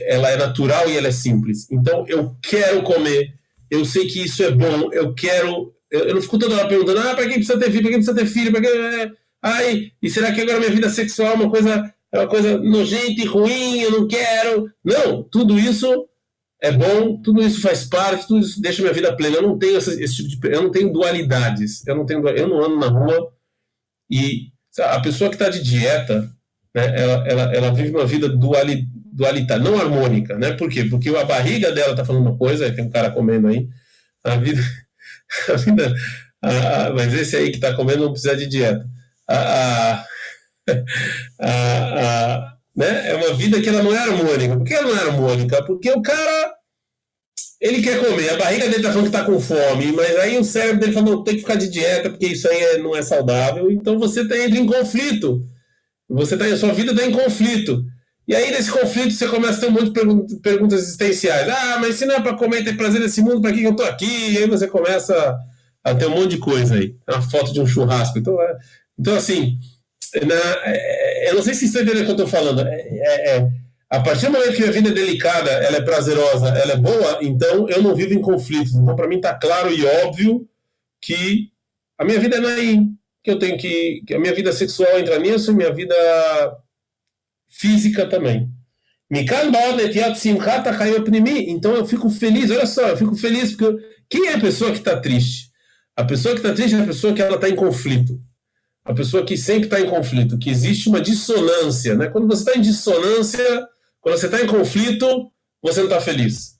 ela 0.07 0.31
é 0.31 0.37
natural 0.37 0.89
e 0.89 0.97
ela 0.97 1.09
é 1.09 1.13
simples. 1.13 1.71
Então 1.71 2.05
eu 2.09 2.37
quero 2.43 2.83
comer, 2.83 3.35
eu 3.71 3.85
sei 3.85 4.07
que 4.07 4.23
isso 4.25 4.43
é 4.43 4.51
bom, 4.51 4.91
eu 4.93 5.15
quero. 5.15 5.73
Eu, 5.91 6.01
eu 6.09 6.15
não 6.15 6.23
fico 6.23 6.39
toda 6.39 6.55
hora 6.55 6.69
perguntando, 6.69 7.01
ah, 7.01 7.15
para 7.15 7.27
quem 7.27 7.35
precisa 7.35 7.59
ter 7.59 7.71
filho, 7.71 7.83
para 7.83 7.91
quem 7.91 7.99
precisa 7.99 8.17
ter 8.17 8.27
filho, 8.27 8.53
para 8.53 8.61
quem. 8.61 8.71
É, 8.71 9.11
ai, 9.43 9.93
e 10.03 10.11
será 10.11 10.33
que 10.33 10.41
agora 10.41 10.59
minha 10.59 10.71
vida 10.71 10.89
sexual 10.89 11.33
é 11.33 11.35
uma 11.35 11.51
coisa, 11.51 11.95
é 12.13 12.19
uma 12.19 12.29
coisa 12.29 12.59
nojenta 12.59 13.21
e 13.21 13.25
ruim, 13.25 13.81
eu 13.81 13.91
não 13.93 14.09
quero. 14.09 14.71
Não, 14.85 15.23
tudo 15.23 15.59
isso 15.59 15.87
é 16.63 16.73
bom, 16.73 17.21
tudo 17.23 17.43
isso 17.43 17.61
faz 17.61 17.85
parte, 17.85 18.27
tudo 18.27 18.41
isso 18.41 18.61
deixa 18.61 18.83
minha 18.83 18.95
vida 18.95 19.17
plena. 19.17 19.37
Eu 19.37 19.43
não 19.43 19.59
tenho 19.59 19.77
esse, 19.79 20.03
esse 20.03 20.29
tipo 20.29 20.49
de. 20.49 20.55
Eu 20.55 20.63
não 20.63 20.71
tenho 20.71 20.93
dualidades. 20.93 21.87
Eu 21.87 21.97
não 21.97 22.07
tenho 22.07 22.27
eu 22.29 22.49
não 22.49 22.65
ando 22.65 22.79
na 22.79 22.89
rua 22.89 23.33
e 24.11 24.49
a 24.79 25.01
pessoa 25.01 25.31
que 25.31 25.37
está 25.37 25.49
de 25.49 25.63
dieta, 25.63 26.31
né, 26.75 27.01
ela, 27.01 27.29
ela, 27.29 27.55
ela 27.55 27.71
vive 27.73 27.91
uma 27.91 28.07
vida 28.07 28.29
dualidade 28.29 28.96
dualidade, 29.17 29.65
não 29.65 29.79
harmônica, 29.79 30.37
né? 30.37 30.53
Por 30.53 30.69
quê? 30.69 30.85
Porque 30.85 31.09
a 31.09 31.25
barriga 31.25 31.73
dela 31.73 31.93
está 31.93 32.05
falando 32.05 32.23
uma 32.27 32.37
coisa, 32.37 32.71
tem 32.71 32.85
um 32.85 32.91
cara 32.91 33.11
comendo 33.11 33.49
aí, 33.49 33.67
a 34.23 34.37
vida, 34.37 34.63
a 35.49 35.57
vida, 35.57 35.95
a, 36.43 36.87
a, 36.87 36.95
mas 36.95 37.15
esse 37.15 37.37
aí 37.37 37.51
que 37.51 37.57
está 37.57 37.75
comendo 37.75 38.05
não 38.05 38.13
precisa 38.13 38.37
de 38.37 38.47
dieta. 38.47 38.87
A, 39.29 40.05
né? 42.77 43.11
É 43.11 43.15
uma 43.15 43.35
vida 43.35 43.61
que 43.61 43.69
ela 43.69 43.83
não 43.83 43.95
é 43.95 43.99
harmônica. 43.99 44.57
Por 44.57 44.65
que 44.65 44.75
ela 44.75 44.89
não 44.89 44.97
é 44.97 45.01
harmônica? 45.01 45.65
Porque 45.65 45.91
o 45.91 46.03
cara 46.03 46.55
ele 47.61 47.83
quer 47.83 47.99
comer, 47.99 48.29
a 48.31 48.37
barriga 48.37 48.65
dele 48.65 48.77
está 48.77 48.91
falando 48.91 49.11
que 49.11 49.17
está 49.17 49.25
com 49.25 49.41
fome, 49.41 49.91
mas 49.93 50.15
aí 50.19 50.37
o 50.39 50.45
cérebro 50.45 50.81
dele 50.81 51.01
não, 51.01 51.25
tem 51.25 51.35
que 51.35 51.41
ficar 51.41 51.55
de 51.55 51.69
dieta, 51.69 52.11
porque 52.11 52.27
isso 52.27 52.47
aí 52.49 52.59
é, 52.59 52.79
não 52.79 52.95
é 52.95 53.03
saudável. 53.03 53.71
Então 53.71 53.99
você 53.99 54.29
tá, 54.29 54.37
entra 54.39 54.59
em 54.59 54.67
conflito. 54.67 55.43
Você 56.09 56.37
tá, 56.37 56.45
a 56.45 56.57
sua 56.57 56.73
vida 56.75 56.93
está 56.93 57.05
em 57.05 57.13
conflito. 57.13 57.83
E 58.29 58.35
aí, 58.35 58.51
nesse 58.51 58.71
conflito, 58.71 59.13
você 59.13 59.29
começa 59.29 59.59
a 59.59 59.61
ter 59.61 59.69
um 59.69 59.71
monte 59.71 60.27
de 60.27 60.37
perguntas 60.41 60.81
existenciais. 60.83 61.49
Ah, 61.49 61.79
mas 61.81 61.95
se 61.95 62.05
não 62.05 62.17
é 62.17 62.21
para 62.21 62.37
comer 62.37 62.65
ter 62.65 62.77
prazer 62.77 63.01
nesse 63.01 63.23
mundo, 63.23 63.41
para 63.41 63.53
que 63.53 63.63
eu 63.63 63.71
estou 63.71 63.87
aqui? 63.87 64.33
E 64.33 64.39
aí 64.39 64.49
você 64.49 64.67
começa 64.67 65.39
a 65.85 65.95
ter 65.95 66.07
um 66.07 66.11
monte 66.11 66.31
de 66.31 66.39
coisa 66.39 66.75
aí. 66.75 66.97
Uma 67.09 67.23
foto 67.23 67.53
de 67.53 67.61
um 67.61 67.67
churrasco. 67.67 68.19
Então, 68.19 68.41
é, 68.43 68.57
então 68.99 69.15
assim, 69.15 69.59
na, 70.25 70.35
é, 70.65 71.31
eu 71.31 71.37
não 71.37 71.43
sei 71.43 71.55
se 71.55 71.69
você 71.69 71.83
entendeu 71.83 72.03
o 72.03 72.05
que 72.05 72.11
eu 72.11 72.25
estou 72.25 72.27
falando. 72.27 72.67
É, 72.67 72.81
é, 72.81 73.37
é, 73.37 73.49
a 73.89 74.01
partir 74.01 74.27
do 74.27 74.33
momento 74.33 74.57
que 74.57 74.65
a 74.65 74.73
vida 74.73 74.89
é 74.89 74.93
delicada, 74.93 75.51
ela 75.51 75.77
é 75.77 75.83
prazerosa, 75.83 76.49
ela 76.49 76.73
é 76.73 76.77
boa, 76.77 77.19
então 77.23 77.69
eu 77.69 77.81
não 77.81 77.95
vivo 77.95 78.13
em 78.13 78.21
conflitos. 78.21 78.75
Então, 78.75 78.97
para 78.97 79.07
mim, 79.07 79.17
está 79.17 79.35
claro 79.35 79.73
e 79.73 79.87
óbvio 80.05 80.49
que 81.01 81.53
a 81.97 82.05
minha 82.05 82.19
vida 82.19 82.37
é 82.37 82.55
aí. 82.55 82.81
Que 83.23 83.31
eu 83.31 83.39
tenho 83.39 83.57
que. 83.57 84.03
que 84.05 84.15
a 84.15 84.19
minha 84.19 84.35
vida 84.35 84.53
sexual 84.53 84.99
entra 84.99 85.19
nisso, 85.19 85.55
minha 85.55 85.73
vida 85.73 85.95
física 87.49 88.09
também. 88.09 88.51
Então 91.49 91.75
eu 91.75 91.87
fico 91.87 92.11
feliz, 92.11 92.51
olha 92.51 92.67
só, 92.67 92.89
eu 92.89 92.97
fico 92.97 93.15
feliz 93.15 93.55
porque 93.55 93.85
quem 94.09 94.29
é 94.29 94.35
a 94.35 94.41
pessoa 94.41 94.73
que 94.73 94.79
está 94.79 95.01
triste? 95.01 95.51
A 95.97 96.05
pessoa 96.05 96.35
que 96.35 96.41
está 96.41 96.53
triste 96.53 96.75
é 96.75 96.81
a 96.81 96.87
pessoa 96.87 97.15
que 97.15 97.23
ela 97.23 97.37
está 97.37 97.49
em 97.49 97.57
conflito. 97.57 98.21
A 98.85 98.95
pessoa 98.95 99.25
que 99.25 99.37
sempre 99.37 99.65
está 99.65 99.81
em 99.81 99.89
conflito, 99.89 100.39
que 100.39 100.51
existe 100.51 100.89
uma 100.89 101.01
dissonância. 101.01 101.95
Né? 101.95 102.09
Quando 102.09 102.29
você 102.29 102.43
está 102.43 102.59
em 102.59 102.63
dissonância, 102.63 103.67
quando 104.01 104.17
você 104.17 104.27
está 104.27 104.41
em 104.43 104.47
conflito, 104.47 105.31
você 105.63 105.81
não 105.81 105.89
está 105.89 106.01
feliz. 106.01 106.57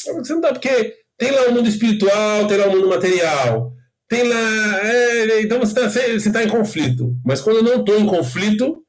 Você 0.00 0.32
não 0.32 0.40
está, 0.40 0.52
porque 0.52 0.94
tem 1.18 1.30
lá 1.30 1.48
o 1.48 1.54
mundo 1.54 1.68
espiritual, 1.68 2.46
tem 2.46 2.56
lá 2.56 2.68
o 2.68 2.70
mundo 2.70 2.88
material, 2.88 3.72
tem 4.08 4.22
lá. 4.22 4.86
É, 4.86 5.42
então 5.42 5.58
você 5.58 5.78
está 5.80 6.32
tá 6.32 6.44
em 6.44 6.48
conflito. 6.48 7.14
Mas 7.24 7.40
quando 7.40 7.56
eu 7.56 7.62
não 7.62 7.80
estou 7.80 7.98
em 7.98 8.06
conflito, 8.06 8.82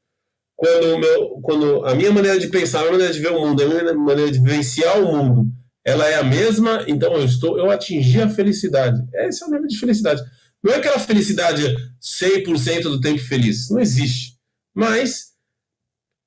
quando, 0.60 0.98
meu, 0.98 1.40
quando 1.40 1.86
a 1.86 1.94
minha 1.94 2.12
maneira 2.12 2.38
de 2.38 2.48
pensar, 2.48 2.80
a 2.80 2.82
minha 2.82 2.92
maneira 2.92 3.14
de 3.14 3.18
ver 3.18 3.32
o 3.32 3.40
mundo, 3.40 3.62
a 3.62 3.66
minha 3.66 3.94
maneira 3.94 4.30
de 4.30 4.38
vivenciar 4.38 5.00
o 5.00 5.10
mundo, 5.10 5.50
ela 5.82 6.06
é 6.06 6.16
a 6.16 6.22
mesma, 6.22 6.84
então 6.86 7.14
eu 7.14 7.24
estou, 7.24 7.56
eu 7.56 7.70
atingi 7.70 8.20
a 8.20 8.28
felicidade. 8.28 9.02
Esse 9.14 9.42
é 9.42 9.46
o 9.46 9.50
nível 9.50 9.66
de 9.66 9.78
felicidade. 9.78 10.20
Não 10.62 10.74
é 10.74 10.76
aquela 10.76 10.98
felicidade 10.98 11.62
100% 11.98 12.82
do 12.82 13.00
tempo 13.00 13.20
feliz, 13.20 13.70
não 13.70 13.80
existe. 13.80 14.34
Mas 14.74 15.30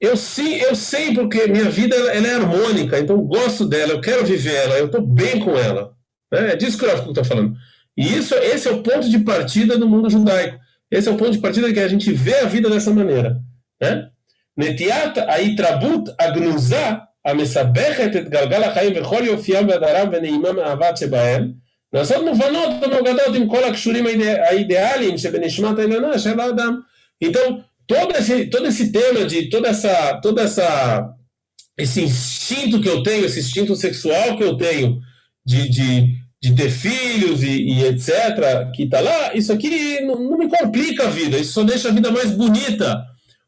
eu 0.02 0.18
sim, 0.18 0.56
eu 0.56 0.76
sei 0.76 1.14
porque 1.14 1.46
minha 1.46 1.70
vida 1.70 1.96
ela 1.96 2.28
é 2.28 2.34
harmônica, 2.34 2.98
então 3.00 3.18
eu 3.18 3.22
gosto 3.22 3.68
dela, 3.68 3.94
eu 3.94 4.02
quero 4.02 4.26
viver 4.26 4.56
ela, 4.56 4.80
eu 4.80 4.88
estou 4.88 5.06
bem 5.06 5.40
com 5.42 5.56
ela. 5.56 5.94
Né? 6.32 6.54
É 6.54 6.56
disso 6.56 6.80
que 6.80 6.86
eu 6.86 6.92
estou 6.92 7.24
falando. 7.24 7.56
E 7.96 8.18
isso, 8.18 8.34
esse 8.34 8.68
é 8.68 8.72
o 8.72 8.82
ponto 8.82 9.08
de 9.08 9.20
partida 9.20 9.78
do 9.78 9.88
mundo 9.88 10.10
judaico. 10.10 10.58
Esse 10.90 11.08
é 11.08 11.12
o 11.12 11.18
ponto 11.18 11.34
de 11.34 11.38
partida 11.38 11.72
que 11.72 11.80
a 11.80 11.88
gente 11.88 12.12
vê 12.12 12.38
a 12.40 12.48
vida 12.48 12.68
dessa 12.68 12.90
maneira. 12.90 13.40
Né? 13.80 14.10
נטיית 14.57 15.19
ההתרבות 15.19 16.09
הגנוזה 16.19 16.87
המסבכת 17.25 18.17
את 18.17 18.29
גלגל 18.29 18.63
החיים 18.63 18.93
וכל 18.97 19.23
יופיים 19.25 19.69
והדרם 19.69 20.09
ונעימה 20.13 20.53
מהאבד 20.53 20.93
שבהם, 20.97 21.53
לעשות 21.93 22.25
מובנות 22.25 22.69
ומוגדות 22.83 23.35
עם 23.35 23.49
כל 23.49 23.65
הקשורים 23.65 24.07
האידיאליים 24.49 25.19
שבנשמת 25.19 25.79
העליונה 25.79 26.19
של 26.19 26.41
האדם. 26.41 26.81
Então, 27.25 27.59
todo 27.89 28.15
esse, 28.17 28.47
todo 28.47 28.67
esse 28.67 28.93
tema 28.93 29.25
de 29.25 29.49
toda 29.49 29.69
essa, 29.69 30.21
toda 30.23 30.43
essa, 30.43 31.09
esse 31.77 32.03
instinto 32.03 32.81
que 32.81 32.89
eu 32.89 33.03
tenho, 33.03 33.25
esse 33.25 33.41
instinto 33.41 33.75
sexual 33.75 34.37
que 34.37 34.45
eu 34.45 34.57
tenho 34.57 35.01
de, 35.45 35.69
de, 35.69 36.15
de 36.41 36.55
ter 36.55 36.71
filhos 36.71 37.43
e, 37.43 37.63
e 37.63 37.85
etc., 37.87 38.71
que 38.75 38.85
está 38.85 39.01
lá, 39.01 39.35
isso 39.35 39.53
aqui 39.53 40.01
não, 40.03 40.23
não, 40.23 40.39
me 40.39 40.49
complica 40.49 41.07
a 41.07 41.11
vida, 41.11 41.39
isso 41.39 41.53
só 41.53 41.65
deixa 41.65 41.89
a 41.89 41.93
vida 41.93 42.13
mais 42.13 42.31
bonita. 42.31 43.03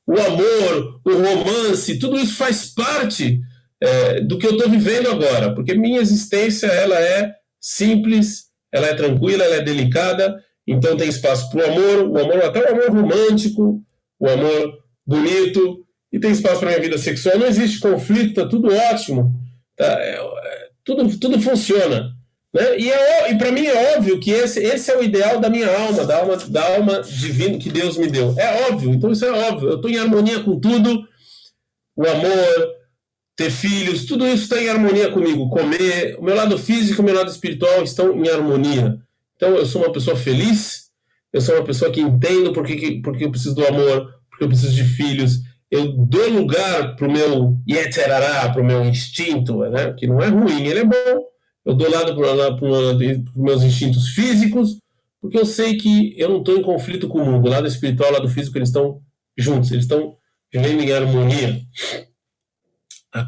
o 0.08 0.14
amor, 0.14 1.02
o 1.04 1.12
romance, 1.12 1.98
tudo 1.98 2.18
isso 2.18 2.36
faz 2.36 2.68
parte 2.68 3.40
é, 3.82 4.22
do 4.22 4.38
que 4.38 4.46
eu 4.46 4.52
estou 4.52 4.70
vivendo 4.70 5.10
agora, 5.10 5.54
porque 5.54 5.74
minha 5.74 6.00
existência 6.00 6.68
ela 6.68 7.00
é 7.00 7.34
simples, 7.60 8.46
ela 8.72 8.88
é 8.88 8.94
tranquila, 8.94 9.44
ela 9.44 9.56
é 9.56 9.62
delicada, 9.62 10.36
então 10.68 10.98
tem 10.98 11.10
espaço 11.10 11.50
para 11.50 11.60
o 11.60 11.72
amor, 11.72 12.10
o 12.10 12.18
amor 12.20 12.44
até 12.44 12.60
o 12.62 12.72
amor 12.72 12.90
romântico, 12.92 13.82
o 14.20 14.30
amor 14.30 14.80
bonito, 15.06 15.86
e 16.12 16.20
tem 16.20 16.32
espaço 16.32 16.60
para 16.60 16.70
minha 16.70 16.82
vida 16.82 16.98
sexual. 16.98 17.38
Não 17.38 17.48
existe 17.48 17.80
conflito, 17.80 18.30
está 18.30 18.48
tudo 18.48 18.74
ótimo, 18.74 19.34
tá, 19.76 19.86
é, 19.86 20.16
é, 20.16 20.70
tudo, 20.84 21.18
tudo 21.18 21.42
funciona. 21.42 22.15
Né? 22.56 22.80
E, 22.80 22.90
é, 22.90 23.32
e 23.32 23.38
para 23.38 23.52
mim 23.52 23.66
é 23.66 23.98
óbvio 23.98 24.18
que 24.18 24.32
esse, 24.32 24.62
esse 24.64 24.90
é 24.90 24.98
o 24.98 25.04
ideal 25.04 25.42
da 25.42 25.50
minha 25.50 25.70
alma, 25.78 26.06
da 26.06 26.20
alma, 26.20 26.38
da 26.38 26.76
alma 26.76 27.02
divina 27.02 27.58
que 27.58 27.70
Deus 27.70 27.98
me 27.98 28.08
deu. 28.08 28.34
É 28.38 28.70
óbvio, 28.70 28.94
então 28.94 29.12
isso 29.12 29.26
é 29.26 29.50
óbvio. 29.50 29.72
Eu 29.72 29.76
estou 29.76 29.92
em 29.92 29.98
harmonia 29.98 30.40
com 30.40 30.58
tudo, 30.58 31.06
o 31.98 32.08
amor, 32.08 32.76
ter 33.36 33.52
filhos, 33.52 34.06
tudo 34.06 34.26
isso 34.26 34.44
está 34.44 34.62
em 34.62 34.70
harmonia 34.70 35.12
comigo. 35.12 35.50
Comer, 35.50 36.16
o 36.18 36.24
meu 36.24 36.34
lado 36.34 36.58
físico 36.58 37.02
e 37.02 37.04
o 37.04 37.06
meu 37.06 37.16
lado 37.16 37.30
espiritual 37.30 37.84
estão 37.84 38.16
em 38.16 38.30
harmonia. 38.30 39.00
Então 39.36 39.50
eu 39.50 39.66
sou 39.66 39.84
uma 39.84 39.92
pessoa 39.92 40.16
feliz, 40.16 40.86
eu 41.34 41.42
sou 41.42 41.56
uma 41.56 41.66
pessoa 41.66 41.92
que 41.92 42.00
entendo 42.00 42.54
porque, 42.54 43.02
porque 43.04 43.26
eu 43.26 43.32
preciso 43.32 43.54
do 43.54 43.68
amor, 43.68 44.14
porque 44.30 44.46
eu 44.46 44.48
preciso 44.48 44.74
de 44.74 44.86
filhos. 44.86 45.42
Eu 45.70 45.92
dou 45.92 46.30
lugar 46.30 46.96
para 46.96 47.06
o 47.06 47.12
meu 47.12 47.58
yetzerará, 47.70 48.48
para 48.50 48.62
o 48.62 48.66
meu 48.66 48.86
instinto, 48.86 49.58
né? 49.58 49.94
que 50.00 50.08
não 50.08 50.22
é 50.22 50.28
ruim, 50.28 50.68
ele 50.68 50.80
é 50.80 50.86
bom 50.86 51.35
eu 51.66 51.74
dou 51.74 51.90
lado 51.90 52.16
para 52.16 52.96
os 52.96 53.36
meus 53.36 53.64
instintos 53.64 54.10
físicos, 54.10 54.78
porque 55.20 55.40
eu 55.40 55.46
sei 55.46 55.76
que 55.78 56.14
eu 56.18 56.30
não 56.30 56.40
estou 56.40 56.56
em 56.56 56.62
conflito 56.62 57.08
com 57.08 57.20
o 57.20 57.26
mundo. 57.26 57.48
O 57.48 57.50
lado 57.50 57.68
espiritual, 57.68 58.12
o 58.12 58.14
lado 58.14 58.30
físico, 58.30 58.58
eles 58.58 58.70
estão 58.70 59.02
juntos, 59.36 59.72
eles 59.72 59.86
estão 59.86 60.16
vivendo 60.54 60.82
em 60.82 60.94
harmonia. 60.94 61.62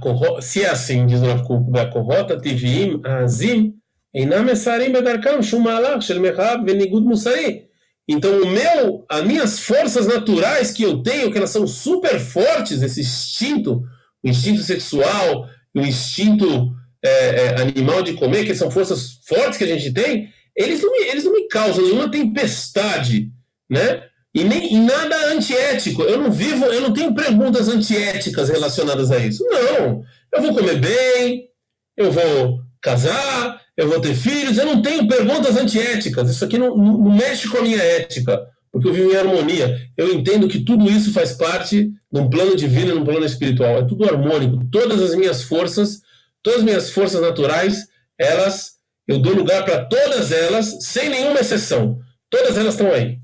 Corro... 0.01 0.41
Se 0.41 0.63
é 0.63 0.69
assim, 0.69 1.07
diz 1.07 1.21
o 1.21 1.43
Kuk, 1.43 1.77
a 1.79 1.87
corrota 1.87 2.37
tivim 2.37 3.01
azim, 3.03 3.73
einam 4.13 4.47
esarim 4.49 4.91
bedarkam 4.91 5.41
shumalach 5.41 6.03
shel 6.03 6.19
mechab 6.19 6.63
venigud 6.65 7.05
musari. 7.05 7.67
Então, 8.07 8.41
o 8.41 8.47
meu, 8.47 9.05
as 9.09 9.23
minhas 9.25 9.59
forças 9.59 10.07
naturais 10.07 10.71
que 10.71 10.83
eu 10.83 11.01
tenho, 11.01 11.31
que 11.31 11.37
elas 11.37 11.49
são 11.49 11.67
super 11.67 12.19
fortes, 12.19 12.81
esse 12.81 13.01
instinto, 13.01 13.83
o 14.23 14.29
instinto 14.29 14.61
sexual, 14.61 15.49
o 15.75 15.81
instinto 15.81 16.73
é, 17.03 17.09
é, 17.09 17.61
animal 17.61 18.01
de 18.01 18.13
comer, 18.13 18.45
que 18.45 18.55
são 18.55 18.71
forças 18.71 19.19
fortes 19.25 19.57
que 19.57 19.63
a 19.63 19.67
gente 19.67 19.91
tem, 19.91 20.29
eles 20.55 20.81
não 20.81 20.91
me, 20.91 20.99
eles 21.05 21.23
não 21.23 21.33
me 21.33 21.47
causam 21.47 21.83
nenhuma 21.83 22.09
tempestade, 22.09 23.31
né? 23.69 24.03
E, 24.33 24.43
nem, 24.43 24.73
e 24.73 24.79
nada 24.79 25.33
antiético. 25.33 26.03
Eu 26.03 26.19
não 26.19 26.31
vivo, 26.31 26.65
eu 26.65 26.81
não 26.81 26.93
tenho 26.93 27.13
perguntas 27.13 27.67
antiéticas 27.67 28.49
relacionadas 28.49 29.11
a 29.11 29.17
isso. 29.17 29.43
Não. 29.45 30.03
Eu 30.33 30.41
vou 30.41 30.53
comer 30.53 30.79
bem, 30.79 31.49
eu 31.95 32.11
vou 32.11 32.59
casar, 32.81 33.61
eu 33.75 33.87
vou 33.87 33.99
ter 33.99 34.15
filhos, 34.15 34.57
eu 34.57 34.65
não 34.65 34.81
tenho 34.81 35.07
perguntas 35.07 35.57
antiéticas. 35.57 36.29
Isso 36.29 36.45
aqui 36.45 36.57
não, 36.57 36.75
não 36.75 37.15
mexe 37.15 37.47
com 37.47 37.57
a 37.57 37.61
minha 37.61 37.81
ética, 37.81 38.39
porque 38.71 38.87
eu 38.87 38.93
vivo 38.93 39.11
em 39.11 39.15
harmonia. 39.15 39.75
Eu 39.97 40.13
entendo 40.13 40.47
que 40.47 40.59
tudo 40.59 40.89
isso 40.89 41.11
faz 41.13 41.31
parte 41.33 41.91
de 42.11 42.19
um 42.19 42.29
plano 42.29 42.55
divino, 42.55 42.93
de 42.93 42.99
um 42.99 43.05
plano 43.05 43.25
espiritual. 43.25 43.77
É 43.77 43.85
tudo 43.85 44.05
harmônico. 44.05 44.65
Todas 44.71 45.01
as 45.01 45.15
minhas 45.15 45.43
forças, 45.43 46.01
todas 46.43 46.59
as 46.59 46.65
minhas 46.65 46.91
forças 46.91 47.21
naturais, 47.21 47.87
elas, 48.17 48.77
eu 49.07 49.19
dou 49.19 49.33
lugar 49.33 49.63
para 49.65 49.85
todas 49.85 50.31
elas, 50.31 50.85
sem 50.85 51.09
nenhuma 51.09 51.39
exceção. 51.39 51.99
Todas 52.29 52.57
elas 52.57 52.73
estão 52.73 52.91
aí. 52.91 53.19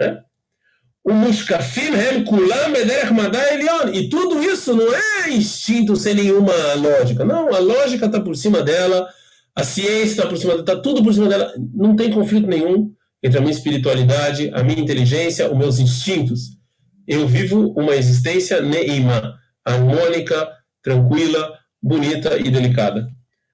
Né? 0.00 0.22
o 1.06 1.12
Mushkafim 1.12 1.94
Hem 1.94 2.24
Kulam 2.24 2.72
Bederech 2.72 3.12
Madai 3.12 3.54
Elion. 3.54 3.94
E 3.94 4.08
tudo 4.08 4.42
isso 4.42 4.74
não 4.74 4.92
é 4.92 5.30
instinto 5.30 5.94
sem 5.94 6.14
nenhuma 6.14 6.52
lógica. 6.74 7.24
Não, 7.24 7.54
a 7.54 7.60
lógica 7.60 8.06
está 8.06 8.20
por 8.20 8.34
cima 8.36 8.60
dela, 8.60 9.08
a 9.54 9.62
ciência 9.62 10.02
está 10.02 10.26
por 10.26 10.36
cima 10.36 10.54
dela, 10.54 10.62
está 10.62 10.76
tudo 10.76 11.04
por 11.04 11.14
cima 11.14 11.28
dela. 11.28 11.54
Não 11.72 11.94
tem 11.94 12.10
conflito 12.10 12.48
nenhum 12.48 12.92
entre 13.22 13.38
a 13.38 13.40
minha 13.40 13.52
espiritualidade, 13.52 14.50
a 14.52 14.64
minha 14.64 14.80
inteligência, 14.80 15.48
os 15.48 15.56
meus 15.56 15.78
instintos. 15.78 16.56
Eu 17.06 17.28
vivo 17.28 17.72
uma 17.76 17.94
existência 17.94 18.60
neima, 18.60 19.38
harmônica, 19.64 20.48
tranquila, 20.82 21.56
bonita 21.86 22.36
e 22.36 22.50
delicada. 22.50 23.08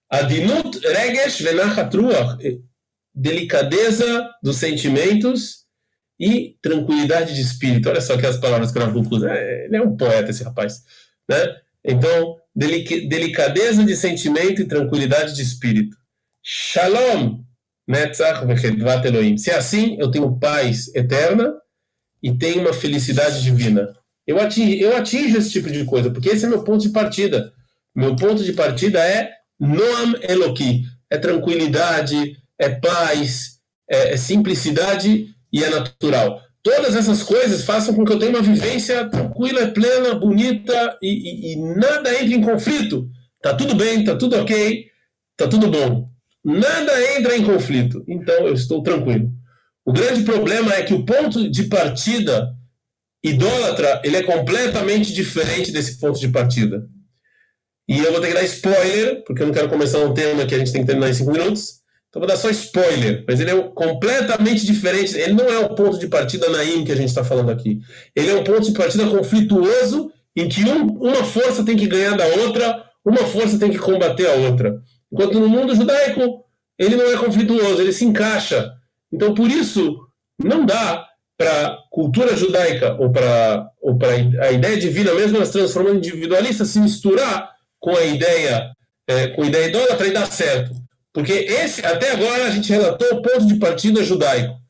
Adinut 0.09 0.79
Regesh 0.79 1.43
Venachat 1.43 1.95
delicadeza 3.15 4.31
dos 4.43 4.57
sentimentos 4.57 5.67
e 6.19 6.57
tranquilidade 6.63 7.35
de 7.35 7.43
espírito. 7.43 7.91
Olha 7.91 8.01
só 8.01 8.17
que 8.17 8.27
as 8.27 8.39
palavras 8.39 8.73
que 8.73 8.79
usa. 8.79 9.31
É, 9.31 9.67
ele 9.67 9.77
é 9.77 9.83
um 9.83 9.97
poeta, 9.97 10.31
esse 10.31 10.43
rapaz. 10.43 10.83
Né? 11.29 11.57
Então, 11.85 12.39
delicadeza 12.55 13.85
de 13.85 13.95
sentimento 13.97 14.63
e 14.63 14.67
tranquilidade 14.67 15.35
de 15.35 15.43
espírito. 15.43 15.97
Shalom, 16.43 17.41
Netzach 17.87 18.47
vechedvat 18.47 19.05
Elohim. 19.05 19.37
Se 19.37 19.51
é 19.51 19.57
assim, 19.57 19.97
eu 19.99 20.11
tenho 20.11 20.39
paz 20.39 20.95
eterna 20.95 21.53
e 22.23 22.33
tenho 22.33 22.63
uma 22.63 22.73
felicidade 22.73 23.43
divina. 23.43 23.95
Eu 24.27 24.41
atingo, 24.41 24.73
eu 24.73 24.97
atingo 24.97 25.37
esse 25.37 25.51
tipo 25.51 25.71
de 25.71 25.85
coisa, 25.85 26.11
porque 26.11 26.31
esse 26.31 26.47
é 26.47 26.49
meu 26.49 26.63
ponto 26.63 26.83
de 26.83 26.91
partida. 26.91 27.53
Meu 27.95 28.17
ponto 28.17 28.43
de 28.43 28.53
partida 28.53 28.99
é 28.99 29.31
Noam 29.59 30.15
Eloki. 30.23 30.83
É 31.11 31.19
tranquilidade, 31.19 32.37
é 32.59 32.71
paz, 32.71 33.59
é, 33.89 34.15
é 34.15 34.17
simplicidade 34.17 35.29
e 35.53 35.63
é 35.63 35.69
natural. 35.69 36.41
Todas 36.63 36.95
essas 36.95 37.23
coisas 37.23 37.65
façam 37.65 37.95
com 37.95 38.05
que 38.05 38.13
eu 38.13 38.19
tenha 38.19 38.31
uma 38.31 38.41
vivência 38.41 39.09
tranquila, 39.09 39.67
plena, 39.69 40.15
bonita 40.15 40.97
e, 41.03 41.09
e, 41.09 41.53
e 41.53 41.57
nada 41.57 42.15
entre 42.15 42.35
em 42.35 42.41
conflito. 42.41 43.09
Tá 43.43 43.55
tudo 43.55 43.75
bem, 43.75 44.05
tá 44.05 44.17
tudo 44.17 44.37
ok, 44.37 44.87
tá 45.37 45.49
tudo 45.49 45.69
bom. 45.69 46.09
Nada 46.45 47.17
entra 47.17 47.37
em 47.37 47.45
conflito. 47.45 48.05
Então 48.09 48.47
eu 48.47 48.55
estou 48.55 48.83
tranquilo. 48.83 49.31
O 49.85 49.93
grande 49.93 50.23
problema 50.23 50.73
é 50.73 50.83
que 50.83 50.95
o 50.95 51.05
ponto 51.05 51.51
de 51.51 51.65
partida 51.65 52.55
idólatra 53.23 54.01
ele 54.05 54.17
é 54.17 54.23
completamente 54.23 55.13
diferente 55.13 55.73
desse 55.73 55.99
ponto 55.99 56.19
de 56.19 56.29
partida. 56.29 56.89
E 57.89 57.99
eu 57.99 58.13
vou 58.13 58.21
ter 58.21 58.29
que 58.29 58.35
dar 58.35 58.45
spoiler, 58.45 59.25
porque 59.25 59.43
eu 59.43 59.47
não 59.47 59.55
quero 59.55 59.69
começar 59.69 59.99
um 59.99 60.15
tema 60.15 60.47
que 60.47 60.55
a 60.55 60.59
gente 60.59 60.73
tem 60.73 60.83
que 60.83 60.87
terminar 60.87 61.11
em 61.11 61.15
cinco 61.15 61.33
minutos. 61.33 61.83
Então 62.09 62.21
vou 62.21 62.29
dar 62.29 62.37
só 62.37 62.51
spoiler, 62.51 63.25
mas 63.27 63.41
ele 63.41 63.51
é 63.51 63.63
completamente 63.75 64.67
diferente. 64.67 65.17
Ele 65.17 65.33
não 65.33 65.49
é 65.49 65.59
o 65.61 65.75
ponto 65.75 65.99
de 65.99 66.09
partida 66.09 66.49
naim 66.51 66.85
que 66.85 66.93
a 66.93 66.97
gente 66.97 67.09
está 67.09 67.25
falando 67.25 67.51
aqui. 67.51 67.81
Ele 68.15 68.31
é 68.31 68.35
um 68.35 68.45
ponto 68.45 68.61
de 68.63 68.73
partida 68.73 69.07
conflituoso 69.07 70.13
em 70.37 70.49
que 70.49 70.63
um, 70.65 70.87
uma 70.99 71.25
força 71.25 71.65
tem 71.65 71.77
que 71.77 71.87
ganhar 71.87 72.17
da 72.17 72.27
outra, 72.27 72.85
uma 73.05 73.25
força 73.25 73.59
tem 73.59 73.71
que 73.71 73.79
combater 73.79 74.27
a 74.27 74.35
outra. 74.35 74.79
Enquanto 75.11 75.41
no 75.41 75.49
mundo 75.49 75.75
judaico 75.75 76.45
ele 76.79 76.97
não 76.97 77.07
é 77.11 77.17
conflituoso, 77.17 77.81
ele 77.81 77.93
se 77.93 78.05
encaixa. 78.05 78.73
Então 79.11 79.35
por 79.35 79.51
isso 79.51 79.99
não 80.43 80.67
dá 80.67 81.07
para 81.39 81.79
cultura 81.91 82.37
judaica 82.37 82.95
ou 83.01 83.11
para 83.11 83.69
ou 83.81 83.99
a 84.41 84.53
ideia 84.53 84.77
divina 84.77 85.13
mesmo 85.15 85.45
se 85.45 85.53
transformando 85.53 85.97
em 85.97 85.99
individualista 85.99 86.65
se 86.65 86.79
misturar 86.79 87.51
com 87.83 87.95
a 87.97 88.05
ideia 88.05 88.73
é, 89.07 89.29
com 89.29 89.43
a 89.43 89.47
ideia 89.47 89.67
idólatra 89.67 90.07
e 90.07 90.13
dar 90.13 90.31
certo. 90.31 90.73
Porque 91.13 91.33
esse, 91.33 91.85
até 91.85 92.13
agora 92.13 92.47
a 92.47 92.51
gente 92.51 92.73
relatou 92.73 93.19
o 93.19 93.23
ponto 93.23 93.47
de 93.47 93.57
partida 93.57 94.03
judaico. 94.03 94.61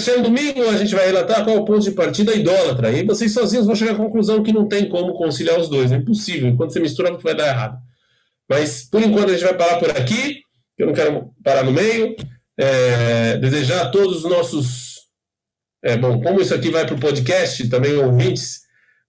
Ser 0.00 0.18
um 0.18 0.22
domingo, 0.22 0.68
a 0.68 0.76
gente 0.76 0.92
vai 0.92 1.06
relatar 1.06 1.44
qual 1.44 1.56
é 1.56 1.60
o 1.60 1.64
ponto 1.64 1.82
de 1.84 1.92
partida 1.92 2.34
idólatra. 2.34 2.90
E 2.90 3.04
vocês 3.04 3.32
sozinhos 3.32 3.66
vão 3.66 3.76
chegar 3.76 3.92
à 3.92 3.96
conclusão 3.96 4.42
que 4.42 4.52
não 4.52 4.66
tem 4.66 4.88
como 4.88 5.12
conciliar 5.12 5.60
os 5.60 5.68
dois. 5.68 5.92
É 5.92 5.96
impossível. 5.96 6.48
Enquanto 6.48 6.72
você 6.72 6.80
mistura, 6.80 7.16
vai 7.18 7.36
dar 7.36 7.46
errado. 7.46 7.78
Mas, 8.48 8.88
por 8.90 9.00
enquanto, 9.00 9.28
a 9.28 9.32
gente 9.34 9.44
vai 9.44 9.54
parar 9.56 9.78
por 9.78 9.90
aqui. 9.90 10.40
Eu 10.76 10.88
não 10.88 10.94
quero 10.94 11.30
parar 11.44 11.62
no 11.62 11.70
meio. 11.70 12.16
É, 12.58 13.36
desejar 13.36 13.82
a 13.82 13.88
todos 13.90 14.24
os 14.24 14.30
nossos. 14.30 15.02
É, 15.84 15.96
bom, 15.96 16.20
como 16.20 16.40
isso 16.40 16.54
aqui 16.54 16.70
vai 16.70 16.84
para 16.84 16.96
o 16.96 17.00
podcast, 17.00 17.68
também 17.68 17.96
ouvintes, 17.96 18.62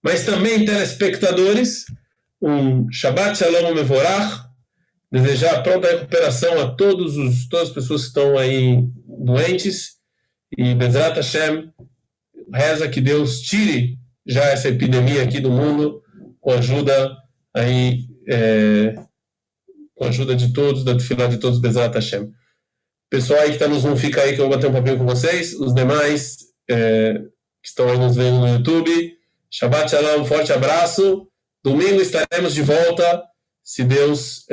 mas 0.03 0.23
também 0.23 0.65
telespectadores, 0.65 1.85
um 2.43 2.91
Shabbat 2.91 3.37
Shalom 3.37 3.73
Mevorach 3.73 4.43
desejar 5.09 5.63
pronta 5.63 5.87
recuperação 5.87 6.59
a 6.59 6.71
todos 6.75 7.15
os, 7.15 7.47
todas 7.47 7.69
as 7.69 7.73
pessoas 7.73 8.01
que 8.01 8.07
estão 8.07 8.37
aí 8.37 8.85
doentes 9.07 9.93
e 10.57 10.75
Bezrat 10.75 11.15
Hashem 11.15 11.71
reza 12.53 12.89
que 12.89 12.99
Deus 12.99 13.41
tire 13.41 13.97
já 14.25 14.43
essa 14.45 14.67
epidemia 14.67 15.23
aqui 15.23 15.39
do 15.39 15.49
mundo 15.49 16.01
com 16.41 16.51
ajuda 16.51 17.15
aí 17.53 18.07
é, 18.27 18.93
com 19.95 20.05
ajuda 20.05 20.35
de 20.35 20.51
todos, 20.51 20.83
da 20.83 20.99
fila 20.99 21.29
de 21.29 21.37
todos 21.37 21.59
Bezrat 21.59 21.93
Hashem. 21.95 22.29
Pessoal 23.09 23.39
aí 23.39 23.49
que 23.49 23.53
está 23.53 23.67
no 23.67 23.79
Zoom, 23.79 23.95
fica 23.95 24.21
aí 24.21 24.33
que 24.33 24.41
eu 24.41 24.47
vou 24.47 24.55
bater 24.55 24.69
um 24.69 24.73
papinho 24.73 24.97
com 24.97 25.05
vocês. 25.05 25.53
Os 25.53 25.73
demais 25.73 26.39
é, 26.69 27.13
que 27.61 27.69
estão 27.69 27.87
aí 27.87 27.97
nos 27.97 28.15
vendo 28.15 28.39
no 28.39 28.47
YouTube. 28.47 29.13
Shabbat 29.51 29.91
Shalom, 29.91 30.21
um 30.21 30.25
forte 30.25 30.51
abraço. 30.51 31.27
Domingo 31.63 32.01
estaremos 32.01 32.53
de 32.53 32.61
volta, 32.61 33.23
se 33.61 33.85
Deus 33.85 34.45